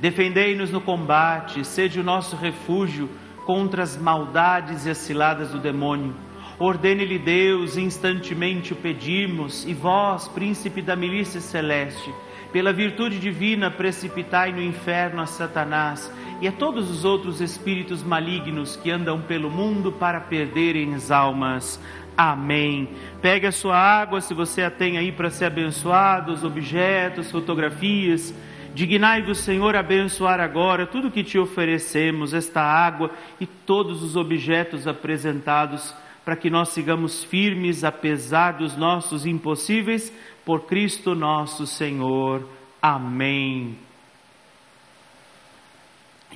defendei-nos 0.00 0.70
no 0.70 0.80
combate, 0.80 1.62
sede 1.64 2.00
o 2.00 2.02
nosso 2.02 2.36
refúgio 2.36 3.08
contra 3.44 3.82
as 3.82 3.98
maldades 3.98 4.86
e 4.86 4.90
as 4.90 4.98
ciladas 4.98 5.50
do 5.50 5.58
demônio. 5.58 6.14
Ordene-lhe 6.58 7.18
Deus, 7.18 7.76
instantemente 7.76 8.72
o 8.72 8.76
pedimos, 8.76 9.66
e 9.66 9.74
vós, 9.74 10.26
príncipe 10.28 10.80
da 10.80 10.96
milícia 10.96 11.40
celeste, 11.40 12.12
pela 12.50 12.72
virtude 12.72 13.18
divina, 13.18 13.70
precipitai 13.70 14.52
no 14.52 14.62
inferno 14.62 15.20
a 15.20 15.26
Satanás 15.26 16.12
e 16.40 16.48
a 16.48 16.52
todos 16.52 16.90
os 16.90 17.04
outros 17.04 17.40
espíritos 17.40 18.02
malignos 18.02 18.74
que 18.74 18.90
andam 18.90 19.20
pelo 19.20 19.50
mundo 19.50 19.92
para 19.92 20.20
perderem 20.20 20.94
as 20.94 21.10
almas. 21.10 21.78
Amém. 22.22 22.86
Pegue 23.22 23.46
a 23.46 23.52
sua 23.52 23.78
água, 23.78 24.20
se 24.20 24.34
você 24.34 24.62
a 24.62 24.70
tem 24.70 24.98
aí 24.98 25.10
para 25.10 25.30
ser 25.30 25.46
abençoado, 25.46 26.34
os 26.34 26.44
objetos, 26.44 27.30
fotografias. 27.30 28.34
Dignai-vos, 28.74 29.38
Senhor, 29.38 29.74
abençoar 29.74 30.38
agora 30.38 30.86
tudo 30.86 31.10
que 31.10 31.24
te 31.24 31.38
oferecemos, 31.38 32.34
esta 32.34 32.60
água 32.60 33.10
e 33.40 33.46
todos 33.46 34.02
os 34.02 34.16
objetos 34.16 34.86
apresentados, 34.86 35.94
para 36.22 36.36
que 36.36 36.50
nós 36.50 36.68
sigamos 36.68 37.24
firmes, 37.24 37.84
apesar 37.84 38.52
dos 38.52 38.76
nossos 38.76 39.24
impossíveis, 39.24 40.12
por 40.44 40.66
Cristo 40.66 41.14
nosso 41.14 41.66
Senhor. 41.66 42.46
Amém. 42.82 43.78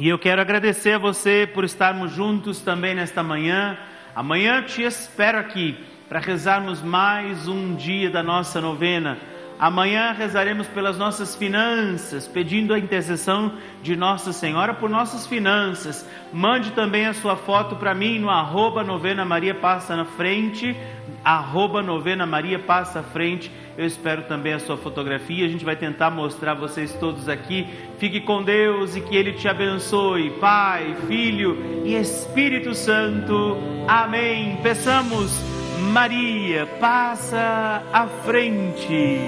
E 0.01 0.09
eu 0.09 0.19
quero 0.19 0.41
agradecer 0.41 0.93
a 0.93 0.99
você 0.99 1.47
por 1.47 1.63
estarmos 1.63 2.11
juntos 2.11 2.63
também 2.63 2.95
nesta 2.95 3.23
manhã. 3.23 3.77
Amanhã 4.15 4.63
te 4.63 4.83
espero 4.83 5.39
aqui 5.39 5.77
para 6.09 6.21
rezarmos 6.21 6.81
mais 6.81 7.49
um 7.49 7.75
dia 7.75 8.09
da 8.09 8.23
nossa 8.23 8.61
novena. 8.61 9.19
Amanhã 9.59 10.13
rezaremos 10.13 10.67
pelas 10.67 10.99
nossas 10.99 11.37
finanças, 11.37 12.27
pedindo 12.27 12.75
a 12.75 12.79
intercessão 12.79 13.53
de 13.83 13.95
Nossa 13.95 14.33
Senhora 14.33 14.75
por 14.75 14.91
nossas 14.91 15.27
finanças. 15.27 16.09
Mande 16.33 16.73
também 16.73 17.07
a 17.07 17.15
sua 17.15 17.37
foto 17.37 17.77
para 17.77 17.95
mim 17.95 18.19
no 18.19 18.29
arroba 18.29 18.83
novena 18.83 19.25
Maria 19.25 19.55
Passa 19.55 19.95
na 19.95 20.05
Frente, 20.05 20.77
arroba 21.25 21.83
novena 21.83 22.27
Maria 22.27 22.59
Passa 22.59 23.03
Frente. 23.03 23.51
Eu 23.79 23.87
espero 23.87 24.23
também 24.23 24.53
a 24.53 24.59
sua 24.59 24.77
fotografia. 24.77 25.47
A 25.47 25.49
gente 25.49 25.65
vai 25.65 25.77
tentar 25.77 26.11
mostrar 26.11 26.55
vocês 26.55 26.93
todos 26.95 27.29
aqui. 27.29 27.67
Fique 27.99 28.21
com 28.21 28.43
Deus 28.43 28.97
e 28.97 29.01
que 29.01 29.17
Ele 29.17 29.33
te 29.33 29.49
abençoe. 29.49 30.31
Pai, 30.41 30.97
Filho 31.07 31.83
e 31.85 31.95
Espírito 31.95 32.75
Santo. 32.75 33.57
Amém. 33.89 34.59
Peçamos, 34.63 35.54
Maria, 35.95 36.67
passa 36.81 37.81
à 37.93 38.09
frente. 38.25 39.21